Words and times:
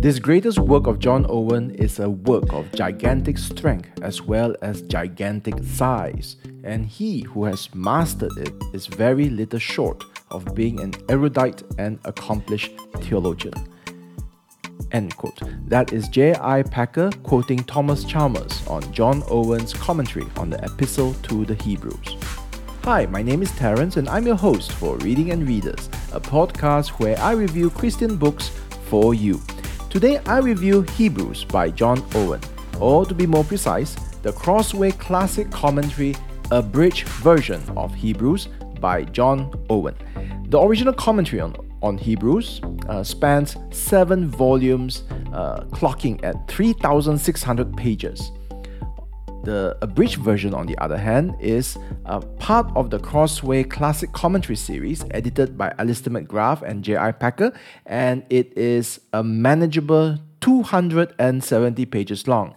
This 0.00 0.20
greatest 0.20 0.60
work 0.60 0.86
of 0.86 1.00
John 1.00 1.26
Owen 1.28 1.72
is 1.72 1.98
a 1.98 2.08
work 2.08 2.52
of 2.52 2.70
gigantic 2.70 3.36
strength 3.36 3.90
as 4.00 4.22
well 4.22 4.54
as 4.62 4.82
gigantic 4.82 5.60
size, 5.64 6.36
and 6.62 6.86
he 6.86 7.22
who 7.22 7.44
has 7.46 7.74
mastered 7.74 8.30
it 8.38 8.54
is 8.72 8.86
very 8.86 9.28
little 9.28 9.58
short 9.58 10.04
of 10.30 10.54
being 10.54 10.78
an 10.78 10.94
erudite 11.08 11.64
and 11.78 11.98
accomplished 12.04 12.70
theologian. 12.98 13.54
End 14.92 15.16
quote. 15.16 15.42
That 15.66 15.92
is 15.92 16.06
J.I. 16.06 16.62
Packer 16.62 17.10
quoting 17.24 17.64
Thomas 17.64 18.04
Chalmers 18.04 18.64
on 18.68 18.92
John 18.92 19.24
Owen's 19.28 19.74
commentary 19.74 20.28
on 20.36 20.48
the 20.48 20.64
Epistle 20.64 21.14
to 21.24 21.44
the 21.44 21.56
Hebrews. 21.56 22.16
Hi, 22.84 23.06
my 23.06 23.20
name 23.20 23.42
is 23.42 23.50
Terence, 23.56 23.96
and 23.96 24.08
I'm 24.08 24.28
your 24.28 24.36
host 24.36 24.70
for 24.70 24.96
Reading 24.98 25.32
and 25.32 25.48
Readers, 25.48 25.88
a 26.12 26.20
podcast 26.20 27.00
where 27.00 27.18
I 27.18 27.32
review 27.32 27.70
Christian 27.70 28.16
books 28.16 28.50
for 28.84 29.12
you. 29.12 29.40
Today 29.90 30.18
I 30.26 30.40
review 30.40 30.82
Hebrews 30.82 31.44
by 31.44 31.70
John 31.70 32.04
Owen, 32.14 32.42
or 32.78 33.06
to 33.06 33.14
be 33.14 33.26
more 33.26 33.42
precise, 33.42 33.94
the 34.20 34.32
Crossway 34.32 34.90
Classic 34.90 35.50
Commentary 35.50 36.14
abridged 36.50 37.08
version 37.08 37.62
of 37.74 37.94
Hebrews 37.94 38.48
by 38.80 39.04
John 39.04 39.50
Owen. 39.70 39.94
The 40.50 40.60
original 40.60 40.92
commentary 40.92 41.40
on, 41.40 41.56
on 41.80 41.96
Hebrews 41.96 42.60
uh, 42.86 43.02
spans 43.02 43.56
seven 43.70 44.28
volumes, 44.28 45.04
uh, 45.32 45.64
clocking 45.70 46.22
at 46.22 46.46
3,600 46.48 47.74
pages. 47.74 48.30
The 49.48 49.78
abridged 49.80 50.18
version, 50.18 50.52
on 50.52 50.66
the 50.66 50.76
other 50.76 50.98
hand, 50.98 51.34
is 51.40 51.78
a 52.04 52.20
part 52.20 52.70
of 52.76 52.90
the 52.90 52.98
Crossway 52.98 53.64
Classic 53.64 54.12
Commentary 54.12 54.56
series 54.56 55.06
edited 55.10 55.56
by 55.56 55.72
Alister 55.78 56.10
McGrath 56.10 56.60
and 56.60 56.84
J.I. 56.84 57.12
Packer, 57.12 57.58
and 57.86 58.24
it 58.28 58.52
is 58.58 59.00
a 59.14 59.24
manageable 59.24 60.18
270 60.42 61.86
pages 61.86 62.28
long. 62.28 62.56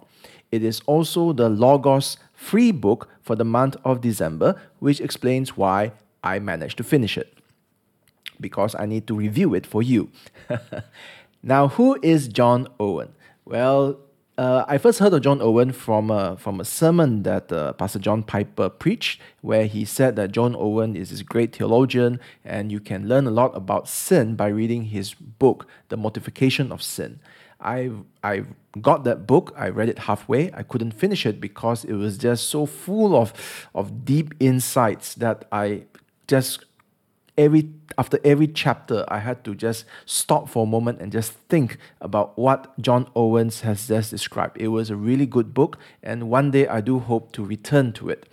It 0.50 0.62
is 0.62 0.82
also 0.84 1.32
the 1.32 1.48
Logos 1.48 2.18
free 2.34 2.72
book 2.72 3.08
for 3.22 3.36
the 3.36 3.44
month 3.46 3.74
of 3.86 4.02
December, 4.02 4.60
which 4.78 5.00
explains 5.00 5.56
why 5.56 5.92
I 6.22 6.40
managed 6.40 6.76
to 6.76 6.84
finish 6.84 7.16
it. 7.16 7.38
Because 8.38 8.74
I 8.78 8.84
need 8.84 9.06
to 9.06 9.14
review 9.14 9.54
it 9.54 9.64
for 9.64 9.82
you. 9.82 10.10
now, 11.42 11.68
who 11.68 11.98
is 12.02 12.28
John 12.28 12.68
Owen? 12.78 13.14
Well, 13.46 13.98
uh, 14.38 14.64
I 14.66 14.78
first 14.78 14.98
heard 14.98 15.12
of 15.12 15.22
John 15.22 15.42
Owen 15.42 15.72
from 15.72 16.10
a, 16.10 16.36
from 16.38 16.60
a 16.60 16.64
sermon 16.64 17.22
that 17.24 17.52
uh, 17.52 17.74
Pastor 17.74 17.98
John 17.98 18.22
Piper 18.22 18.68
preached, 18.70 19.20
where 19.42 19.66
he 19.66 19.84
said 19.84 20.16
that 20.16 20.32
John 20.32 20.56
Owen 20.56 20.96
is 20.96 21.10
this 21.10 21.22
great 21.22 21.54
theologian, 21.54 22.18
and 22.44 22.72
you 22.72 22.80
can 22.80 23.08
learn 23.08 23.26
a 23.26 23.30
lot 23.30 23.54
about 23.54 23.88
sin 23.88 24.34
by 24.34 24.48
reading 24.48 24.84
his 24.84 25.14
book, 25.14 25.66
The 25.90 25.96
Mortification 25.96 26.72
of 26.72 26.82
Sin. 26.82 27.20
I 27.60 27.90
I 28.24 28.44
got 28.80 29.04
that 29.04 29.26
book. 29.26 29.54
I 29.56 29.68
read 29.68 29.88
it 29.88 30.00
halfway. 30.00 30.52
I 30.52 30.62
couldn't 30.62 30.92
finish 30.92 31.24
it 31.26 31.40
because 31.40 31.84
it 31.84 31.94
was 31.94 32.18
just 32.18 32.48
so 32.48 32.66
full 32.66 33.14
of 33.14 33.32
of 33.74 34.04
deep 34.04 34.34
insights 34.40 35.14
that 35.14 35.44
I 35.52 35.84
just 36.26 36.64
every 37.36 37.70
after 37.98 38.18
every 38.24 38.48
chapter 38.48 39.04
I 39.08 39.18
had 39.18 39.44
to 39.44 39.54
just 39.54 39.84
stop 40.06 40.48
for 40.48 40.64
a 40.64 40.66
moment 40.66 41.00
and 41.00 41.12
just 41.12 41.32
think 41.48 41.78
about 42.00 42.38
what 42.38 42.78
John 42.80 43.08
Owens 43.14 43.60
has 43.60 43.88
just 43.88 44.10
described. 44.10 44.56
It 44.60 44.68
was 44.68 44.90
a 44.90 44.96
really 44.96 45.26
good 45.26 45.54
book 45.54 45.78
and 46.02 46.30
one 46.30 46.50
day 46.50 46.66
I 46.66 46.80
do 46.80 46.98
hope 46.98 47.32
to 47.32 47.44
return 47.44 47.92
to 47.94 48.08
it. 48.08 48.28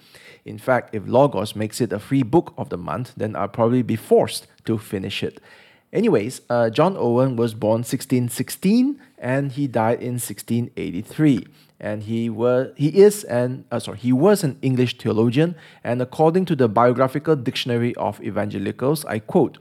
In 0.46 0.58
fact, 0.58 0.96
if 0.96 1.08
Logos 1.08 1.56
makes 1.56 1.82
it 1.82 1.94
a 1.94 2.00
free 2.00 2.24
book 2.24 2.54
of 2.58 2.70
the 2.70 2.78
month, 2.78 3.14
then 3.16 3.36
I'll 3.36 3.48
probably 3.48 3.84
be 3.84 3.96
forced 3.96 4.48
to 4.66 4.78
finish 4.78 5.24
it. 5.24 5.42
Anyways, 5.92 6.42
uh, 6.50 6.70
John 6.70 6.96
Owen 6.98 7.36
was 7.36 7.54
born 7.54 7.80
1616 7.80 9.00
and 9.18 9.52
he 9.52 9.68
died 9.68 10.02
in 10.02 10.14
1683 10.14 11.48
and 11.80 12.04
he 12.04 12.30
was 12.30 12.72
he 12.76 12.90
is 12.90 13.24
an 13.26 13.66
uh, 13.72 13.80
sorry 13.80 13.98
he 13.98 14.12
was 14.12 14.44
an 14.44 14.58
English 14.62 14.98
theologian 14.98 15.56
and 15.84 16.02
according 16.02 16.46
to 16.46 16.56
the 16.56 16.68
biographical 16.68 17.36
dictionary 17.36 17.96
of 17.96 18.22
evangelicals 18.22 19.06
I 19.06 19.20
quote 19.20 19.58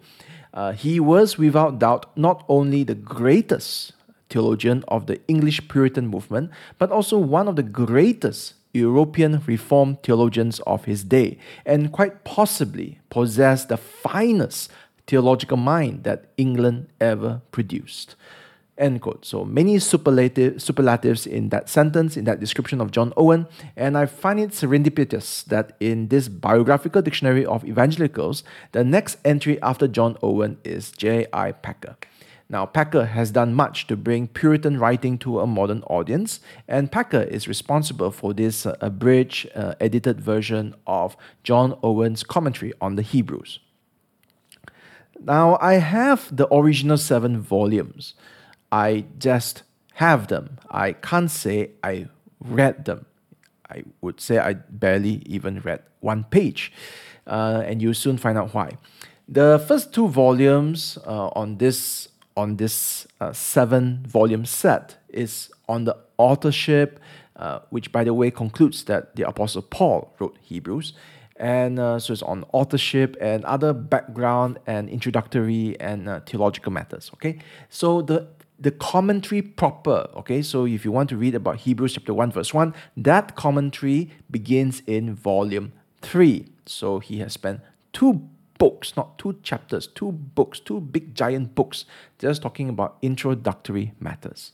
uh, 0.55 0.73
he 0.73 0.99
was 0.99 1.39
without 1.39 1.79
doubt 1.79 2.17
not 2.17 2.45
only 2.49 2.83
the 2.85 2.95
greatest 2.95 3.93
theologian 4.31 4.85
of 4.89 5.07
the 5.07 5.21
English 5.29 5.69
Puritan 5.69 6.09
movement 6.09 6.51
but 6.79 6.91
also 6.91 7.19
one 7.19 7.49
of 7.49 7.57
the 7.57 7.63
greatest 7.63 8.55
European 8.73 9.43
Reformed 9.47 10.03
theologians 10.03 10.61
of 10.61 10.85
his 10.85 11.05
day 11.05 11.39
and 11.65 11.93
quite 11.93 12.25
possibly 12.25 12.99
possessed 13.11 13.69
the 13.69 13.77
finest 13.77 14.71
theological 15.07 15.57
mind 15.57 16.05
that 16.05 16.27
England 16.37 16.89
ever 17.01 17.41
produced. 17.51 18.15
End 18.79 19.03
quote. 19.03 19.27
So 19.27 19.45
many 19.45 19.81
superlative, 19.81 20.63
superlatives 20.63 21.27
in 21.27 21.49
that 21.49 21.69
sentence, 21.69 22.17
in 22.17 22.25
that 22.27 22.39
description 22.39 22.81
of 22.81 22.93
John 22.93 23.13
Owen, 23.17 23.49
and 23.77 23.99
I 23.99 24.07
find 24.07 24.39
it 24.39 24.51
serendipitous 24.51 25.45
that 25.47 25.77
in 25.81 26.09
this 26.09 26.29
biographical 26.29 27.03
dictionary 27.03 27.45
of 27.45 27.65
evangelicals, 27.65 28.45
the 28.71 28.85
next 28.85 29.19
entry 29.25 29.61
after 29.63 29.89
John 29.89 30.17
Owen 30.23 30.59
is 30.63 30.93
J.I. 30.93 31.53
Packer. 31.53 31.97
Now, 32.51 32.65
Packer 32.65 33.05
has 33.07 33.31
done 33.31 33.53
much 33.53 33.89
to 33.89 33.97
bring 33.97 34.29
Puritan 34.29 34.79
writing 34.79 35.19
to 35.19 35.41
a 35.41 35.47
modern 35.47 35.83
audience, 35.83 36.41
and 36.67 36.91
Packer 36.91 37.23
is 37.23 37.47
responsible 37.47 38.11
for 38.11 38.33
this 38.33 38.65
uh, 38.65 38.77
abridged, 38.81 39.51
uh, 39.55 39.75
edited 39.81 40.21
version 40.21 40.75
of 40.87 41.17
John 41.43 41.79
Owen's 41.83 42.23
commentary 42.23 42.73
on 42.81 42.95
the 42.95 43.03
Hebrews. 43.03 43.59
Now, 45.21 45.59
I 45.61 45.75
have 45.75 46.35
the 46.35 46.53
original 46.55 46.97
seven 46.97 47.41
volumes. 47.41 48.15
I 48.71 49.05
just 49.19 49.63
have 49.95 50.29
them. 50.29 50.59
I 50.71 50.93
can't 50.93 51.31
say 51.31 51.71
I 51.83 52.09
read 52.41 52.85
them. 52.85 53.07
I 53.71 53.85
would 54.01 54.21
say 54.21 54.39
I 54.39 54.55
barely 54.55 55.23
even 55.27 55.61
read 55.61 55.83
one 56.01 56.25
page. 56.25 56.73
Uh, 57.27 57.63
and 57.67 57.83
you'll 57.83 57.95
soon 57.95 58.17
find 58.17 58.39
out 58.39 58.55
why. 58.55 58.79
The 59.29 59.63
first 59.69 59.93
two 59.93 60.09
volumes 60.09 60.99
uh, 61.07 61.29
on 61.29 61.59
this 61.59 62.09
on 62.35 62.57
this 62.57 63.07
uh, 63.21 63.33
seven 63.33 64.05
volume 64.07 64.47
set 64.47 64.97
is 65.09 65.51
on 65.69 65.85
the 65.85 65.97
authorship, 66.19 67.01
uh, 67.37 67.59
which 67.71 67.91
by 67.91 68.05
the 68.05 68.15
way 68.15 68.31
concludes 68.31 68.85
that 68.85 69.17
the 69.17 69.27
Apostle 69.29 69.63
Paul 69.63 70.15
wrote 70.19 70.39
Hebrews, 70.41 70.95
and 71.37 71.79
uh, 71.79 71.99
so 71.99 72.13
it's 72.13 72.23
on 72.23 72.45
authorship 72.53 73.17
and 73.21 73.45
other 73.45 73.73
background 73.73 74.61
and 74.67 74.89
introductory 74.89 75.79
and 75.81 76.09
uh, 76.09 76.21
theological 76.21 76.73
matters. 76.73 77.11
Okay, 77.15 77.39
so 77.69 78.03
the 78.03 78.29
the 78.59 78.71
commentary 78.73 79.41
proper, 79.41 80.09
okay, 80.17 80.43
so 80.43 80.67
if 80.67 80.85
you 80.85 80.91
want 80.91 81.09
to 81.11 81.17
read 81.17 81.35
about 81.35 81.59
Hebrews 81.59 81.95
chapter 81.95 82.13
1, 82.13 82.33
verse 82.33 82.53
1, 82.53 82.75
that 82.97 83.37
commentary 83.37 84.11
begins 84.31 84.83
in 84.87 85.15
volume 85.15 85.73
3. 86.03 86.47
So 86.67 86.99
he 86.99 87.21
has 87.21 87.35
spent 87.35 87.61
two 87.93 88.29
books, 88.59 88.97
not 88.97 89.17
two 89.19 89.39
chapters, 89.43 89.87
two 89.87 90.11
books, 90.11 90.59
two 90.59 90.81
big 90.81 91.15
giant 91.15 91.55
books, 91.55 91.85
just 92.19 92.43
talking 92.43 92.69
about 92.69 92.97
introductory 93.01 93.93
matters. 94.01 94.53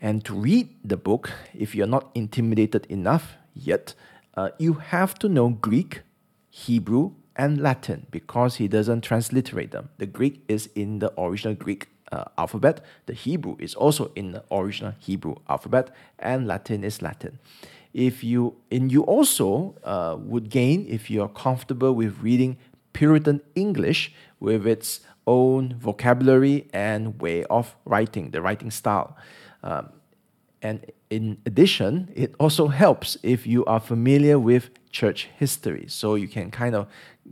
And 0.00 0.24
to 0.24 0.34
read 0.34 0.68
the 0.84 0.96
book, 0.96 1.30
if 1.52 1.74
you're 1.74 1.86
not 1.86 2.10
intimidated 2.14 2.86
enough 2.86 3.34
yet, 3.52 3.94
uh, 4.34 4.50
you 4.58 4.74
have 4.74 5.18
to 5.18 5.28
know 5.28 5.48
Greek, 5.50 6.02
Hebrew, 6.48 7.12
and 7.36 7.60
Latin 7.60 8.06
because 8.10 8.56
he 8.56 8.68
doesn't 8.68 9.02
transliterate 9.02 9.72
them. 9.72 9.90
The 9.98 10.06
Greek 10.06 10.42
is 10.48 10.68
in 10.74 11.00
the 11.00 11.12
original 11.20 11.54
Greek 11.54 11.88
uh, 12.12 12.24
alphabet. 12.38 12.84
The 13.06 13.14
Hebrew 13.14 13.56
is 13.58 13.74
also 13.74 14.12
in 14.14 14.32
the 14.32 14.44
original 14.50 14.94
Hebrew 14.98 15.36
alphabet, 15.48 15.90
and 16.18 16.46
Latin 16.46 16.84
is 16.84 17.02
Latin. 17.02 17.38
If 17.92 18.22
you 18.22 18.56
and 18.70 18.92
you 18.92 19.02
also 19.02 19.74
uh, 19.84 20.16
would 20.18 20.48
gain 20.50 20.86
if 20.88 21.10
you 21.10 21.22
are 21.22 21.28
comfortable 21.28 21.92
with 21.92 22.20
reading 22.20 22.56
Puritan 22.92 23.40
English 23.54 24.12
with 24.38 24.66
its 24.66 25.00
own 25.26 25.74
vocabulary 25.78 26.68
and 26.72 27.20
way 27.20 27.44
of 27.44 27.76
writing, 27.84 28.30
the 28.30 28.40
writing 28.42 28.70
style. 28.70 29.16
Um, 29.62 29.90
and 30.62 30.84
in 31.08 31.38
addition, 31.46 32.12
it 32.14 32.34
also 32.38 32.68
helps 32.68 33.16
if 33.22 33.46
you 33.46 33.64
are 33.64 33.80
familiar 33.80 34.38
with 34.38 34.70
church 34.92 35.28
history. 35.36 35.86
So 35.88 36.14
you 36.14 36.28
can 36.28 36.50
kind 36.50 36.74
of 36.74 36.86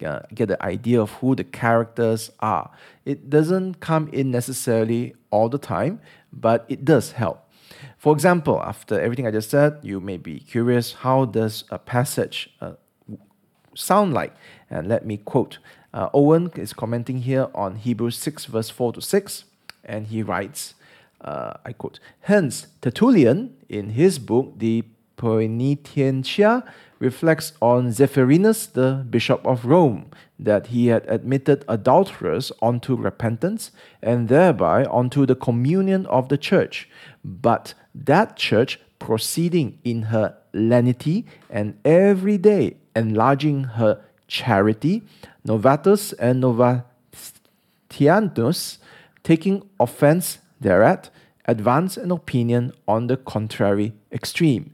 uh, 0.04 0.20
get 0.34 0.48
the 0.48 0.62
idea 0.62 1.00
of 1.00 1.10
who 1.12 1.34
the 1.34 1.44
characters 1.44 2.30
are. 2.40 2.70
It 3.04 3.28
doesn't 3.28 3.80
come 3.80 4.08
in 4.08 4.30
necessarily 4.30 5.14
all 5.30 5.48
the 5.48 5.58
time, 5.58 6.00
but 6.32 6.64
it 6.68 6.84
does 6.84 7.12
help. 7.12 7.44
For 7.98 8.12
example, 8.12 8.62
after 8.62 8.98
everything 8.98 9.26
I 9.26 9.30
just 9.30 9.50
said, 9.50 9.78
you 9.82 10.00
may 10.00 10.16
be 10.16 10.40
curious 10.40 10.92
how 10.92 11.26
does 11.26 11.64
a 11.70 11.78
passage 11.78 12.50
uh, 12.60 12.72
sound 13.74 14.14
like? 14.14 14.34
And 14.70 14.88
let 14.88 15.04
me 15.04 15.18
quote. 15.18 15.58
Uh, 15.92 16.08
Owen 16.14 16.50
is 16.54 16.72
commenting 16.72 17.22
here 17.22 17.48
on 17.54 17.76
Hebrews 17.76 18.16
6, 18.18 18.46
verse 18.46 18.70
4 18.70 18.94
to 18.94 19.00
6, 19.00 19.44
and 19.84 20.06
he 20.06 20.22
writes, 20.22 20.74
uh, 21.20 21.54
I 21.64 21.72
quote, 21.72 22.00
Hence, 22.20 22.66
Tertullian, 22.80 23.54
in 23.68 23.90
his 23.90 24.18
book, 24.18 24.58
De 24.58 24.82
Poenitentia 25.16 26.64
reflects 26.98 27.52
on 27.60 27.92
Zephyrinus, 27.92 28.72
the 28.72 29.06
Bishop 29.08 29.46
of 29.46 29.64
Rome, 29.64 30.10
that 30.38 30.66
he 30.68 30.88
had 30.88 31.04
admitted 31.08 31.64
adulterers 31.68 32.52
onto 32.62 32.94
repentance 32.94 33.72
and 34.02 34.28
thereby 34.28 34.84
onto 34.84 35.26
the 35.26 35.34
communion 35.34 36.06
of 36.06 36.28
the 36.28 36.38
church. 36.38 36.88
But 37.24 37.74
that 37.94 38.36
church 38.36 38.80
proceeding 38.98 39.78
in 39.84 40.04
her 40.04 40.34
lenity 40.52 41.26
and 41.50 41.78
every 41.84 42.38
day 42.38 42.76
enlarging 42.96 43.64
her 43.64 44.00
charity, 44.26 45.02
Novatus 45.46 46.14
and 46.18 46.42
Novatianus, 46.42 48.78
taking 49.22 49.68
offense 49.78 50.38
thereat, 50.60 51.10
advance 51.44 51.96
an 51.96 52.10
opinion 52.10 52.72
on 52.86 53.06
the 53.06 53.16
contrary 53.16 53.92
extreme. 54.12 54.72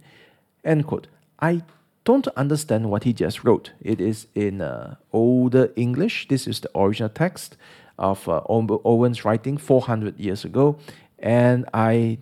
End 0.64 0.86
quote. 0.86 1.06
I 1.40 1.62
don't 2.04 2.28
understand 2.36 2.90
what 2.90 3.04
he 3.04 3.12
just 3.12 3.44
wrote. 3.44 3.72
It 3.80 4.00
is 4.00 4.26
in 4.34 4.60
uh, 4.60 4.96
older 5.12 5.72
English. 5.76 6.28
This 6.28 6.46
is 6.46 6.60
the 6.60 6.70
original 6.76 7.08
text 7.08 7.56
of 7.98 8.28
uh, 8.28 8.42
Owen's 8.48 9.24
writing 9.24 9.56
400 9.56 10.18
years 10.18 10.44
ago, 10.44 10.76
and 11.18 11.64
I 11.72 12.18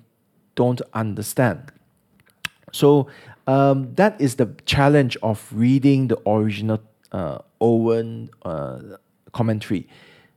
don't 0.54 0.82
understand. 0.92 1.72
So 2.72 3.08
um, 3.46 3.94
that 3.94 4.20
is 4.20 4.36
the 4.36 4.54
challenge 4.66 5.16
of 5.22 5.48
reading 5.52 6.08
the 6.08 6.18
original 6.28 6.80
uh, 7.10 7.38
Owen 7.60 8.30
uh, 8.44 8.80
commentary. 9.32 9.88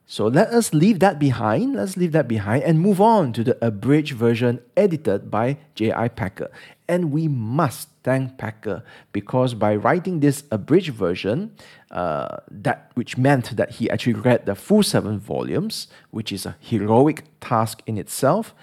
So 0.08 0.28
let 0.28 0.50
us 0.50 0.74
leave 0.74 1.00
that 1.00 1.18
behind. 1.18 1.76
Let's 1.76 1.98
leave 1.98 2.12
that 2.12 2.28
behind 2.28 2.64
and 2.64 2.80
move 2.80 3.02
on 3.02 3.34
to 3.34 3.44
the 3.44 3.58
abridged 3.66 4.14
version 4.14 4.62
edited 4.78 5.32
by 5.32 5.58
J.I. 5.74 6.10
Packer. 6.10 6.52
And 6.88 7.12
we 7.12 7.28
must 7.28 7.90
thank 8.04 8.38
Packer 8.38 8.84
because 9.12 9.56
by 9.56 9.76
writing 9.76 10.20
this 10.20 10.44
abridged 10.52 10.94
version, 10.94 11.56
uh, 11.90 12.38
that 12.52 12.92
which 12.94 13.18
meant 13.18 13.58
that 13.58 13.72
he 13.72 13.90
actually 13.90 14.14
read 14.14 14.46
the 14.46 14.54
full 14.54 14.84
seven 14.84 15.20
volumes, 15.20 15.88
which 16.12 16.32
is 16.32 16.46
a 16.46 16.56
heroic 16.60 17.24
task 17.40 17.82
in 17.88 17.98
itself. 17.98 18.54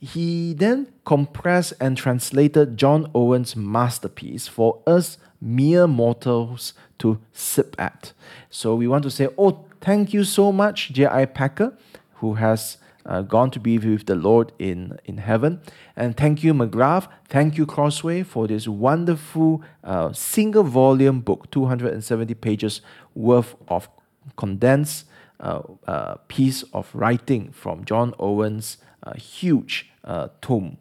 He 0.00 0.52
then 0.52 0.88
compressed 1.04 1.74
and 1.80 1.96
translated 1.96 2.76
John 2.76 3.08
Owen's 3.14 3.54
masterpiece 3.54 4.48
for 4.48 4.80
us 4.84 5.18
mere 5.40 5.86
mortals 5.86 6.74
to 6.98 7.18
sip 7.32 7.76
at. 7.78 8.12
So 8.50 8.74
we 8.74 8.88
want 8.88 9.04
to 9.04 9.10
say, 9.10 9.28
oh, 9.38 9.64
thank 9.80 10.12
you 10.12 10.24
so 10.24 10.52
much, 10.52 10.92
J.I. 10.92 11.26
Packer, 11.26 11.76
who 12.14 12.34
has 12.34 12.78
uh, 13.06 13.22
gone 13.22 13.50
to 13.50 13.60
be 13.60 13.78
with 13.78 14.06
the 14.06 14.14
Lord 14.14 14.52
in, 14.58 14.98
in 15.04 15.18
heaven. 15.18 15.60
And 15.96 16.16
thank 16.16 16.44
you, 16.44 16.52
McGrath. 16.52 17.08
Thank 17.28 17.56
you, 17.56 17.66
Crossway, 17.66 18.22
for 18.22 18.46
this 18.46 18.68
wonderful 18.68 19.62
uh, 19.82 20.12
single 20.12 20.64
volume 20.64 21.20
book, 21.20 21.50
270 21.50 22.34
pages 22.34 22.80
worth 23.14 23.54
of 23.68 23.88
condensed 24.36 25.06
uh, 25.40 25.62
uh 25.86 26.16
piece 26.26 26.64
of 26.72 26.90
writing 26.92 27.50
from 27.52 27.84
John 27.84 28.12
Owen's 28.18 28.76
uh, 29.04 29.14
huge 29.14 29.90
uh, 30.04 30.28
tome. 30.42 30.76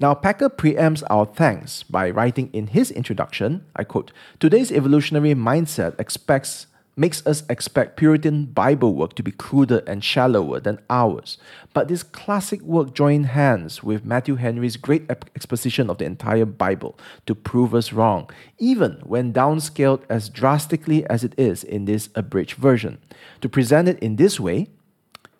Now, 0.00 0.12
Packer 0.12 0.50
preempts 0.50 1.04
our 1.08 1.24
thanks 1.24 1.84
by 1.84 2.10
writing 2.10 2.50
in 2.52 2.68
his 2.68 2.90
introduction, 2.90 3.64
I 3.76 3.84
quote, 3.84 4.10
Today's 4.40 4.72
evolutionary 4.72 5.34
mindset 5.34 5.98
expects 6.00 6.66
makes 6.96 7.26
us 7.26 7.42
expect 7.48 7.96
Puritan 7.96 8.46
Bible 8.46 8.94
work 8.94 9.14
to 9.14 9.22
be 9.22 9.32
cruder 9.32 9.82
and 9.86 10.02
shallower 10.02 10.60
than 10.60 10.78
ours. 10.88 11.38
But 11.72 11.88
this 11.88 12.02
classic 12.02 12.60
work 12.62 12.94
joined 12.94 13.26
hands 13.26 13.82
with 13.82 14.04
Matthew 14.04 14.36
Henry's 14.36 14.76
great 14.76 15.10
exposition 15.10 15.90
of 15.90 15.98
the 15.98 16.04
entire 16.04 16.44
Bible 16.44 16.98
to 17.26 17.34
prove 17.34 17.74
us 17.74 17.92
wrong, 17.92 18.30
even 18.58 19.00
when 19.02 19.32
downscaled 19.32 20.02
as 20.08 20.28
drastically 20.28 21.04
as 21.06 21.24
it 21.24 21.34
is 21.36 21.64
in 21.64 21.84
this 21.84 22.10
abridged 22.14 22.54
version. 22.54 22.98
To 23.40 23.48
present 23.48 23.88
it 23.88 23.98
in 23.98 24.16
this 24.16 24.38
way, 24.38 24.68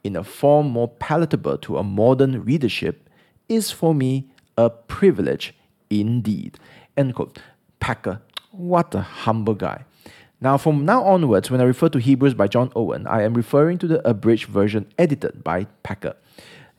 in 0.02 0.16
a 0.16 0.24
form 0.24 0.68
more 0.68 0.88
palatable 0.88 1.58
to 1.58 1.78
a 1.78 1.84
modern 1.84 2.44
readership, 2.44 3.08
is 3.48 3.70
for 3.70 3.94
me 3.94 4.30
a 4.56 4.70
privilege 4.70 5.54
indeed. 5.90 6.58
End 6.96 7.14
quote. 7.14 7.40
Packer, 7.80 8.20
what 8.50 8.94
a 8.94 9.00
humble 9.00 9.54
guy. 9.54 9.84
Now, 10.40 10.58
from 10.58 10.84
now 10.84 11.02
onwards, 11.04 11.50
when 11.50 11.60
I 11.60 11.64
refer 11.64 11.88
to 11.88 11.98
Hebrews 11.98 12.34
by 12.34 12.48
John 12.48 12.70
Owen, 12.76 13.06
I 13.06 13.22
am 13.22 13.34
referring 13.34 13.78
to 13.78 13.86
the 13.86 14.06
abridged 14.06 14.46
version 14.46 14.86
edited 14.98 15.42
by 15.42 15.66
Packer. 15.82 16.16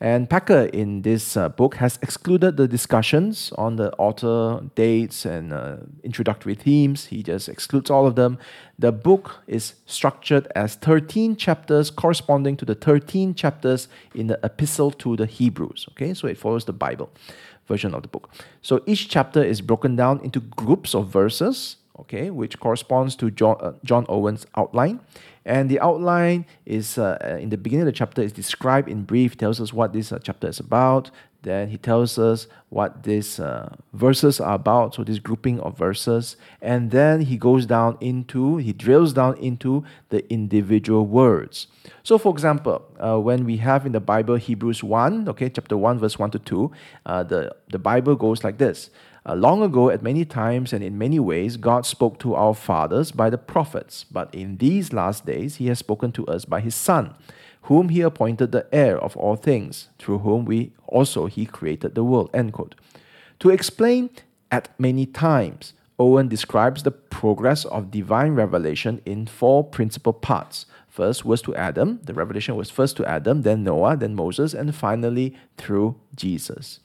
And 0.01 0.29
Packer 0.29 0.65
in 0.73 1.03
this 1.03 1.37
uh, 1.37 1.47
book 1.47 1.75
has 1.75 1.97
excluded 2.01 2.57
the 2.57 2.67
discussions 2.67 3.53
on 3.57 3.77
the 3.77 3.93
author, 3.93 4.61
dates, 4.75 5.25
and 5.25 5.53
uh, 5.53 5.77
introductory 6.03 6.53
themes. 6.53 7.05
He 7.05 7.23
just 7.23 7.47
excludes 7.47 7.89
all 7.89 8.05
of 8.05 8.15
them. 8.15 8.37
The 8.77 8.91
book 8.91 9.37
is 9.47 9.75
structured 9.85 10.47
as 10.53 10.75
13 10.75 11.37
chapters 11.37 11.89
corresponding 11.89 12.57
to 12.57 12.65
the 12.65 12.75
13 12.75 13.35
chapters 13.35 13.87
in 14.13 14.27
the 14.27 14.37
epistle 14.43 14.91
to 14.91 15.15
the 15.15 15.25
Hebrews. 15.25 15.87
Okay, 15.91 16.13
so 16.13 16.27
it 16.27 16.37
follows 16.37 16.65
the 16.65 16.73
Bible 16.73 17.09
version 17.67 17.93
of 17.93 18.01
the 18.01 18.07
book. 18.07 18.29
So 18.61 18.81
each 18.85 19.09
chapter 19.09 19.43
is 19.43 19.61
broken 19.61 19.95
down 19.95 20.19
into 20.21 20.39
groups 20.39 20.93
of 20.93 21.07
verses 21.07 21.77
okay, 21.99 22.29
which 22.29 22.59
corresponds 22.59 23.15
to 23.17 23.31
John, 23.31 23.57
uh, 23.59 23.73
John 23.83 24.05
Owen's 24.09 24.45
outline. 24.55 24.99
And 25.45 25.69
the 25.69 25.79
outline 25.79 26.45
is 26.65 26.97
uh, 26.97 27.37
in 27.39 27.49
the 27.49 27.57
beginning 27.57 27.83
of 27.83 27.85
the 27.87 27.91
chapter 27.91 28.21
is 28.21 28.31
described 28.31 28.89
in 28.89 29.03
brief, 29.03 29.37
tells 29.37 29.61
us 29.61 29.71
what 29.71 29.93
this 29.93 30.11
uh, 30.11 30.19
chapter 30.21 30.47
is 30.47 30.59
about. 30.59 31.11
Then 31.45 31.69
he 31.69 31.77
tells 31.77 32.17
us 32.17 32.47
what 32.69 33.03
these 33.03 33.39
uh, 33.39 33.75
verses 33.93 34.39
are 34.39 34.55
about, 34.55 34.95
so 34.95 35.03
this 35.03 35.19
grouping 35.19 35.59
of 35.59 35.77
verses. 35.77 36.37
And 36.59 36.89
then 36.89 37.21
he 37.21 37.37
goes 37.37 37.67
down 37.67 37.97
into, 38.01 38.57
he 38.57 38.73
drills 38.73 39.13
down 39.13 39.37
into 39.37 39.83
the 40.09 40.27
individual 40.33 41.05
words. 41.05 41.67
So, 42.01 42.17
for 42.17 42.33
example, 42.33 42.83
uh, 42.99 43.19
when 43.19 43.45
we 43.45 43.57
have 43.57 43.85
in 43.85 43.91
the 43.91 43.99
Bible 43.99 44.37
Hebrews 44.37 44.83
1, 44.83 45.29
okay, 45.29 45.49
chapter 45.49 45.77
1, 45.77 45.99
verse 45.99 46.17
1 46.17 46.31
to 46.31 46.39
2, 46.39 46.71
uh, 47.05 47.23
the, 47.23 47.55
the 47.69 47.79
Bible 47.79 48.15
goes 48.15 48.43
like 48.43 48.57
this 48.57 48.89
uh, 49.27 49.33
long 49.33 49.63
ago, 49.63 49.89
at 49.89 50.03
many 50.03 50.23
times 50.23 50.71
and 50.71 50.83
in 50.83 50.97
many 50.97 51.19
ways, 51.19 51.57
God 51.57 51.85
spoke 51.85 52.19
to 52.19 52.35
our 52.35 52.53
fathers 52.53 53.11
by 53.11 53.29
the 53.29 53.39
prophets, 53.39 54.05
but 54.11 54.33
in 54.33 54.57
these 54.57 54.93
last 54.93 55.25
days, 55.25 55.55
He 55.55 55.67
has 55.67 55.79
spoken 55.79 56.11
to 56.13 56.27
us 56.27 56.45
by 56.45 56.59
His 56.59 56.75
Son, 56.75 57.15
whom 57.65 57.89
He 57.89 58.01
appointed 58.01 58.51
the 58.51 58.67
heir 58.71 58.97
of 58.97 59.15
all 59.17 59.35
things, 59.35 59.89
through 59.99 60.19
whom 60.19 60.45
we 60.45 60.71
also 60.87 61.27
He 61.27 61.45
created 61.45 61.95
the 61.95 62.03
world. 62.03 62.29
End 62.33 62.53
quote. 62.53 62.75
To 63.39 63.49
explain 63.49 64.09
at 64.51 64.69
many 64.79 65.05
times, 65.05 65.73
Owen 65.97 66.27
describes 66.27 66.83
the 66.83 66.91
progress 66.91 67.65
of 67.65 67.91
divine 67.91 68.33
revelation 68.33 69.01
in 69.05 69.25
four 69.27 69.63
principal 69.63 70.13
parts. 70.13 70.65
First 70.89 71.25
was 71.25 71.41
to 71.43 71.55
Adam, 71.55 71.99
the 72.03 72.13
revelation 72.13 72.55
was 72.55 72.69
first 72.69 72.95
to 72.97 73.05
Adam, 73.05 73.41
then 73.41 73.63
Noah, 73.63 73.97
then 73.97 74.15
Moses, 74.15 74.53
and 74.53 74.73
finally 74.73 75.35
through 75.57 75.95
Jesus. 76.15 76.79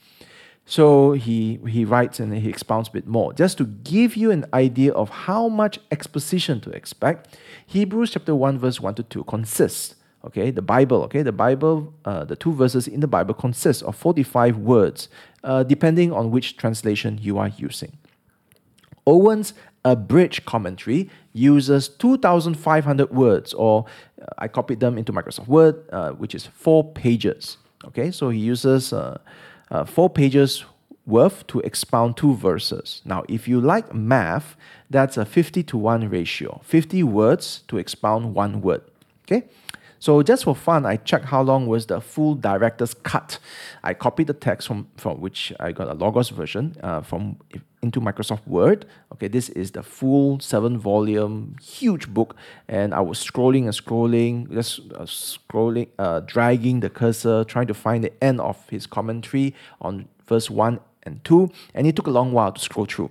So 0.67 1.13
he, 1.13 1.59
he 1.69 1.85
writes 1.85 2.21
and 2.21 2.33
he 2.35 2.49
expounds 2.49 2.89
a 2.89 2.93
bit 2.93 3.07
more. 3.07 3.33
Just 3.33 3.59
to 3.59 3.67
give 3.67 4.17
you 4.17 4.31
an 4.31 4.47
idea 4.55 4.93
of 4.93 5.11
how 5.11 5.49
much 5.49 5.79
exposition 5.91 6.61
to 6.61 6.71
expect, 6.71 7.37
Hebrews 7.67 8.13
chapter 8.13 8.35
1, 8.35 8.59
verse 8.59 8.81
1 8.81 8.95
to 8.97 9.03
2 9.03 9.25
consists. 9.25 9.97
Okay, 10.23 10.51
the 10.51 10.63
Bible, 10.63 11.03
okay, 11.05 11.23
the 11.23 11.33
Bible, 11.33 11.95
uh, 12.05 12.25
the 12.25 12.37
two 12.37 12.53
verses 12.53 12.87
in 12.87 13.01
the 13.01 13.07
Bible 13.07 13.33
consist 13.33 13.83
of 13.85 13.97
45 13.97 14.59
words, 14.59 15.09
uh, 15.45 15.63
depending 15.63 16.13
on 16.13 16.31
which 16.31 16.59
translation 16.59 17.19
you 17.23 17.39
are 17.39 17.49
using. 17.49 17.97
Owen's 19.07 19.55
abridged 19.83 20.45
commentary 20.45 21.09
uses 21.33 21.89
2,500 21.89 23.11
words, 23.11 23.55
or 23.55 23.87
uh, 24.21 24.27
I 24.37 24.49
copied 24.49 24.81
them 24.81 24.99
into 24.99 25.11
Microsoft 25.11 25.49
Word, 25.49 25.83
uh, 25.91 26.11
which 26.13 26.35
is 26.35 26.47
four 26.47 26.85
pages. 26.93 27.57
Okay, 27.87 28.11
so 28.11 28.29
he 28.29 28.39
uses 28.39 28.93
uh, 28.93 29.19
uh, 29.71 29.87
four 29.87 30.11
pages 30.11 30.67
worth 31.07 31.47
to 31.47 31.61
expound 31.61 32.19
two 32.19 32.35
verses. 32.35 33.01
Now, 33.07 33.25
if 33.27 33.49
you 33.49 33.59
like 33.59 33.95
math, 33.95 34.55
that's 34.91 35.17
a 35.17 35.25
50 35.25 35.63
to 35.63 35.79
1 35.79 36.09
ratio 36.11 36.61
50 36.65 37.03
words 37.05 37.63
to 37.69 37.79
expound 37.79 38.35
one 38.35 38.61
word. 38.61 38.83
Okay? 39.25 39.49
So 40.01 40.23
just 40.23 40.45
for 40.45 40.57
fun, 40.57 40.87
I 40.87 40.97
checked 40.97 41.27
how 41.27 41.43
long 41.43 41.67
was 41.67 41.87
the 41.87 42.01
full 42.01 42.35
director's 42.35 42.95
cut. 42.95 43.39
I 43.85 43.93
copied 43.93 44.29
the 44.29 44.33
text 44.33 44.67
from, 44.67 44.89
from 44.97 45.21
which 45.21 45.53
I 45.61 45.73
got 45.73 45.89
a 45.89 45.95
Logos 45.95 46.31
version 46.31 46.75
uh, 46.83 47.03
from 47.03 47.37
into 47.83 48.01
Microsoft 48.01 48.47
Word. 48.47 48.87
Okay, 49.13 49.29
this 49.29 49.51
is 49.51 49.73
the 49.73 49.83
full 49.83 50.41
seven 50.41 50.79
volume 50.79 51.57
huge 51.63 52.09
book, 52.09 52.35
and 52.67 52.95
I 52.95 53.01
was 53.01 53.23
scrolling 53.23 53.65
and 53.65 53.75
scrolling, 53.75 54.51
just 54.51 54.81
uh, 54.95 55.05
scrolling, 55.05 55.89
uh, 55.99 56.21
dragging 56.21 56.81
the 56.81 56.89
cursor, 56.89 57.45
trying 57.45 57.67
to 57.67 57.75
find 57.75 58.03
the 58.03 58.25
end 58.25 58.41
of 58.41 58.69
his 58.71 58.87
commentary 58.87 59.55
on 59.83 60.09
verse 60.27 60.49
one 60.49 60.81
and 61.03 61.23
two, 61.25 61.51
and 61.75 61.87
it 61.87 61.97
took 61.97 62.07
a 62.07 62.11
long 62.11 62.33
while 62.33 62.53
to 62.53 62.61
scroll 62.61 62.87
through. 62.87 63.11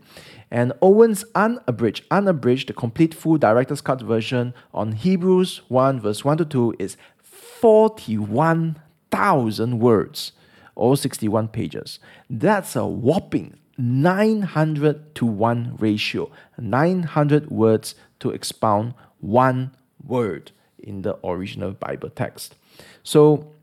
And 0.52 0.74
Owen's 0.82 1.24
unabridged, 1.36 2.06
unabridged, 2.10 2.70
the 2.70 2.74
complete 2.74 3.14
full 3.14 3.38
director's 3.38 3.82
cut 3.82 4.02
version 4.02 4.56
on 4.74 4.94
Hebrews 4.94 5.62
1, 5.68 6.02
verse 6.02 6.26
1 6.26 6.38
to 6.38 6.46
2 6.46 6.78
is 6.80 6.98
41,000 7.22 9.80
words, 9.80 10.32
or 10.76 10.98
61 10.98 11.50
pages. 11.50 12.00
That's 12.30 12.76
a 12.76 12.86
whopping 12.86 13.58
900 13.78 15.16
to 15.16 15.26
1 15.26 15.78
ratio, 15.80 16.30
900 16.58 17.50
words 17.50 17.96
to 18.20 18.32
expound 18.32 18.94
one 19.20 19.72
word 20.06 20.52
in 20.78 21.04
the 21.04 21.18
original 21.24 21.72
Bible 21.72 22.10
text. 22.10 22.56
So 23.04 23.54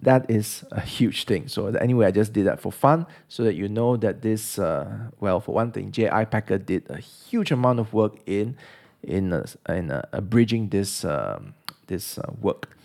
that 0.00 0.30
is 0.30 0.64
a 0.70 0.80
huge 0.80 1.24
thing. 1.24 1.48
So 1.48 1.66
anyway, 1.66 2.06
I 2.06 2.10
just 2.10 2.32
did 2.32 2.46
that 2.46 2.60
for 2.60 2.70
fun 2.70 3.06
so 3.28 3.44
that 3.44 3.54
you 3.54 3.68
know 3.68 3.96
that 3.96 4.22
this, 4.22 4.58
uh, 4.58 5.08
well, 5.20 5.40
for 5.40 5.54
one 5.54 5.72
thing, 5.72 5.90
J.I. 5.90 6.24
Packer 6.26 6.58
did 6.58 6.88
a 6.90 6.98
huge 6.98 7.50
amount 7.50 7.80
of 7.80 7.92
work 7.92 8.16
in 8.26 8.56
in 9.02 9.32
uh, 9.32 9.46
in 9.68 9.90
uh, 9.90 10.02
abridging 10.12 10.68
this 10.68 11.04
um, 11.04 11.54
this 11.86 12.18
uh, 12.18 12.30
work. 12.40 12.76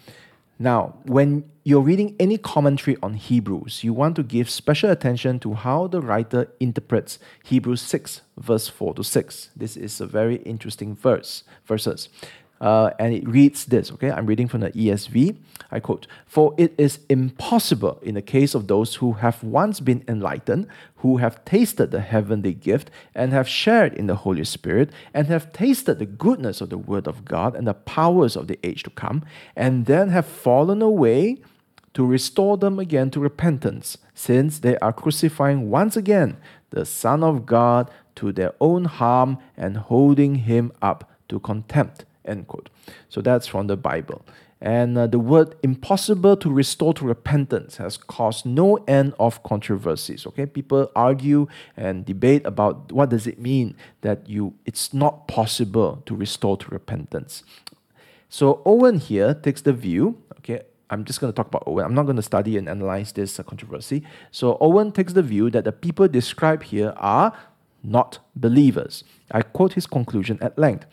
Now, 0.61 0.93
when 1.05 1.49
you're 1.63 1.81
reading 1.81 2.15
any 2.19 2.37
commentary 2.37 2.95
on 3.01 3.15
Hebrews, 3.15 3.83
you 3.83 3.93
want 3.93 4.15
to 4.17 4.21
give 4.23 4.47
special 4.47 4.91
attention 4.91 5.39
to 5.39 5.55
how 5.55 5.87
the 5.87 6.01
writer 6.01 6.51
interprets 6.59 7.17
Hebrews 7.43 7.81
6, 7.81 8.21
verse 8.37 8.67
4 8.67 8.93
to 8.93 9.03
6. 9.03 9.49
This 9.55 9.75
is 9.75 9.99
a 9.99 10.05
very 10.05 10.35
interesting 10.35 10.95
verse, 10.95 11.43
verses. 11.65 12.09
Uh, 12.61 12.91
and 12.99 13.11
it 13.11 13.27
reads 13.27 13.65
this, 13.65 13.91
okay? 13.91 14.11
I'm 14.11 14.27
reading 14.27 14.47
from 14.47 14.61
the 14.61 14.71
ESV. 14.71 15.35
I 15.71 15.79
quote, 15.79 16.05
For 16.27 16.53
it 16.59 16.75
is 16.77 16.99
impossible 17.09 17.97
in 18.03 18.13
the 18.13 18.21
case 18.21 18.53
of 18.53 18.67
those 18.67 18.95
who 18.95 19.13
have 19.13 19.43
once 19.43 19.79
been 19.79 20.03
enlightened, 20.07 20.67
who 20.97 21.17
have 21.17 21.43
tasted 21.43 21.89
the 21.89 22.01
heavenly 22.01 22.53
gift, 22.53 22.91
and 23.15 23.33
have 23.33 23.47
shared 23.47 23.95
in 23.95 24.05
the 24.05 24.17
Holy 24.17 24.43
Spirit, 24.43 24.91
and 25.11 25.25
have 25.25 25.51
tasted 25.51 25.97
the 25.97 26.05
goodness 26.05 26.61
of 26.61 26.69
the 26.69 26.77
Word 26.77 27.07
of 27.07 27.25
God 27.25 27.55
and 27.55 27.65
the 27.65 27.73
powers 27.73 28.35
of 28.35 28.47
the 28.47 28.59
age 28.63 28.83
to 28.83 28.91
come, 28.91 29.25
and 29.55 29.87
then 29.87 30.09
have 30.09 30.27
fallen 30.27 30.83
away 30.83 31.41
to 31.95 32.05
restore 32.05 32.57
them 32.57 32.77
again 32.77 33.09
to 33.09 33.19
repentance, 33.19 33.97
since 34.13 34.59
they 34.59 34.77
are 34.77 34.93
crucifying 34.93 35.71
once 35.71 35.97
again 35.97 36.37
the 36.69 36.85
Son 36.85 37.23
of 37.23 37.47
God 37.47 37.89
to 38.15 38.31
their 38.31 38.53
own 38.61 38.85
harm 38.85 39.39
and 39.57 39.77
holding 39.77 40.35
him 40.35 40.71
up 40.79 41.09
to 41.27 41.39
contempt. 41.39 42.05
End 42.25 42.47
quote. 42.47 42.69
So 43.09 43.21
that's 43.21 43.47
from 43.47 43.67
the 43.67 43.77
Bible. 43.77 44.23
And 44.61 44.95
uh, 44.95 45.07
the 45.07 45.17
word 45.17 45.55
impossible 45.63 46.37
to 46.37 46.51
restore 46.51 46.93
to 46.93 47.05
repentance 47.05 47.77
has 47.77 47.97
caused 47.97 48.45
no 48.45 48.75
end 48.87 49.15
of 49.19 49.41
controversies. 49.41 50.27
Okay, 50.27 50.45
people 50.45 50.91
argue 50.95 51.47
and 51.75 52.05
debate 52.05 52.45
about 52.45 52.91
what 52.91 53.09
does 53.09 53.25
it 53.25 53.39
mean 53.39 53.75
that 54.01 54.29
you 54.29 54.53
it's 54.65 54.93
not 54.93 55.27
possible 55.27 56.03
to 56.05 56.15
restore 56.15 56.57
to 56.57 56.69
repentance. 56.69 57.43
So 58.29 58.61
Owen 58.63 58.99
here 58.99 59.33
takes 59.33 59.61
the 59.61 59.73
view. 59.73 60.21
Okay, 60.37 60.61
I'm 60.91 61.05
just 61.05 61.19
going 61.19 61.33
to 61.33 61.35
talk 61.35 61.47
about 61.47 61.63
Owen. 61.65 61.83
I'm 61.83 61.95
not 61.95 62.03
going 62.03 62.17
to 62.17 62.21
study 62.21 62.55
and 62.55 62.69
analyze 62.69 63.13
this 63.13 63.39
uh, 63.39 63.43
controversy. 63.43 64.03
So 64.29 64.59
Owen 64.61 64.91
takes 64.91 65.13
the 65.13 65.23
view 65.23 65.49
that 65.49 65.63
the 65.63 65.71
people 65.71 66.07
described 66.07 66.63
here 66.63 66.93
are 66.97 67.33
not 67.83 68.19
believers. 68.35 69.03
I 69.31 69.41
quote 69.41 69.73
his 69.73 69.87
conclusion 69.87 70.37
at 70.39 70.55
length. 70.57 70.85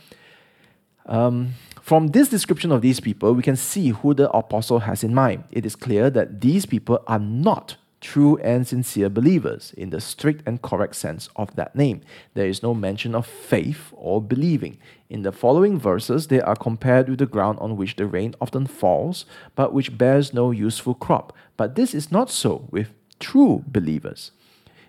Um, 1.09 1.55
from 1.81 2.09
this 2.09 2.29
description 2.29 2.71
of 2.71 2.83
these 2.83 3.01
people, 3.01 3.33
we 3.35 3.43
can 3.43 3.57
see 3.57 3.89
who 3.89 4.13
the 4.13 4.31
apostle 4.31 4.81
has 4.81 5.03
in 5.03 5.15
mind. 5.15 5.45
It 5.51 5.65
is 5.65 5.75
clear 5.75 6.11
that 6.11 6.43
these 6.43 6.67
people 6.67 7.03
are 7.07 7.19
not 7.19 7.77
true 8.01 8.37
and 8.39 8.67
sincere 8.67 9.09
believers 9.09 9.75
in 9.77 9.91
the 9.91 10.01
strict 10.01 10.47
and 10.47 10.63
correct 10.63 10.95
sense 10.95 11.29
of 11.35 11.57
that 11.57 11.75
name. 11.75 12.03
There 12.35 12.47
is 12.47 12.63
no 12.63 12.75
mention 12.75 13.15
of 13.15 13.27
faith 13.27 13.93
or 13.93 14.23
believing. 14.23 14.79
In 15.09 15.23
the 15.23 15.33
following 15.33 15.81
verses, 15.81 16.29
they 16.29 16.41
are 16.41 16.55
compared 16.55 17.09
with 17.09 17.19
the 17.19 17.27
ground 17.27 17.59
on 17.61 17.77
which 17.77 17.97
the 17.97 18.07
rain 18.07 18.35
often 18.41 18.67
falls, 18.67 19.25
but 19.57 19.73
which 19.73 19.97
bears 19.97 20.35
no 20.35 20.51
useful 20.51 20.95
crop. 20.95 21.33
But 21.57 21.75
this 21.75 21.95
is 21.95 22.13
not 22.13 22.31
so 22.31 22.69
with 22.71 22.91
true 23.19 23.65
believers 23.67 24.31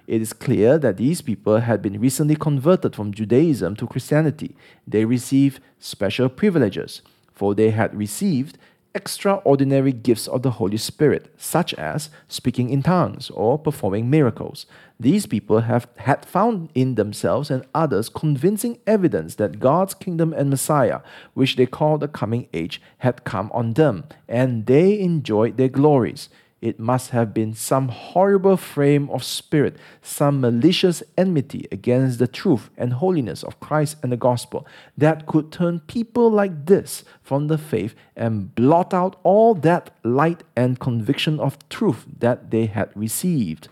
it 0.10 0.24
is 0.24 0.34
clear 0.34 0.80
that 0.80 0.98
these 0.98 1.22
people 1.22 1.60
had 1.60 1.84
been 1.84 2.00
recently 2.00 2.36
converted 2.36 2.96
from 2.96 3.14
Judaism 3.14 3.76
to 3.76 3.86
Christianity. 3.86 4.56
They 4.88 5.06
received 5.06 5.62
special 5.78 6.30
privileges, 6.30 7.04
for 7.32 7.54
they 7.54 7.70
had 7.70 7.96
received 7.96 8.58
extraordinary 8.96 9.92
gifts 9.92 10.28
of 10.28 10.42
the 10.42 10.52
Holy 10.52 10.78
Spirit, 10.78 11.32
such 11.38 11.76
as 11.76 12.10
speaking 12.28 12.72
in 12.72 12.82
tongues 12.82 13.30
or 13.30 13.60
performing 13.60 14.10
miracles. 14.10 14.66
These 15.00 15.28
people 15.28 15.62
have 15.62 15.88
had 15.98 16.26
found 16.26 16.70
in 16.74 16.96
themselves 16.96 17.52
and 17.52 17.64
others 17.76 18.10
convincing 18.10 18.80
evidence 18.88 19.36
that 19.36 19.60
God's 19.60 19.94
kingdom 19.94 20.34
and 20.34 20.50
Messiah, 20.50 21.02
which 21.36 21.56
they 21.56 21.68
call 21.68 22.00
the 22.00 22.08
coming 22.08 22.48
age, 22.52 22.82
had 22.98 23.24
come 23.26 23.52
on 23.54 23.74
them, 23.74 24.06
and 24.28 24.66
they 24.66 25.00
enjoyed 25.00 25.58
their 25.58 25.70
glories. 25.70 26.30
It 26.62 26.78
must 26.78 27.12
have 27.12 27.34
been 27.34 27.54
some 27.54 27.88
horrible 27.88 28.58
frame 28.58 29.10
of 29.12 29.24
spirit, 29.24 29.78
some 30.02 30.42
malicious 30.42 31.02
enmity 31.18 31.68
against 31.72 32.20
the 32.20 32.28
truth 32.28 32.70
and 32.78 32.94
holiness 32.94 33.44
of 33.44 33.62
Christ 33.62 33.96
and 34.04 34.12
the 34.12 34.18
gospel 34.18 34.68
that 34.98 35.26
could 35.26 35.54
turn 35.54 35.80
people 35.82 36.30
like 36.30 36.66
this 36.66 37.06
from 37.24 37.48
the 37.48 37.58
faith 37.58 37.96
and 38.16 38.54
blot 38.56 38.94
out 38.94 39.16
all 39.24 39.56
that 39.56 39.96
light 40.04 40.44
and 40.56 40.80
conviction 40.80 41.40
of 41.40 41.58
truth 41.70 42.06
that 42.20 42.52
they 42.52 42.66
had 42.66 42.92
received. 42.94 43.70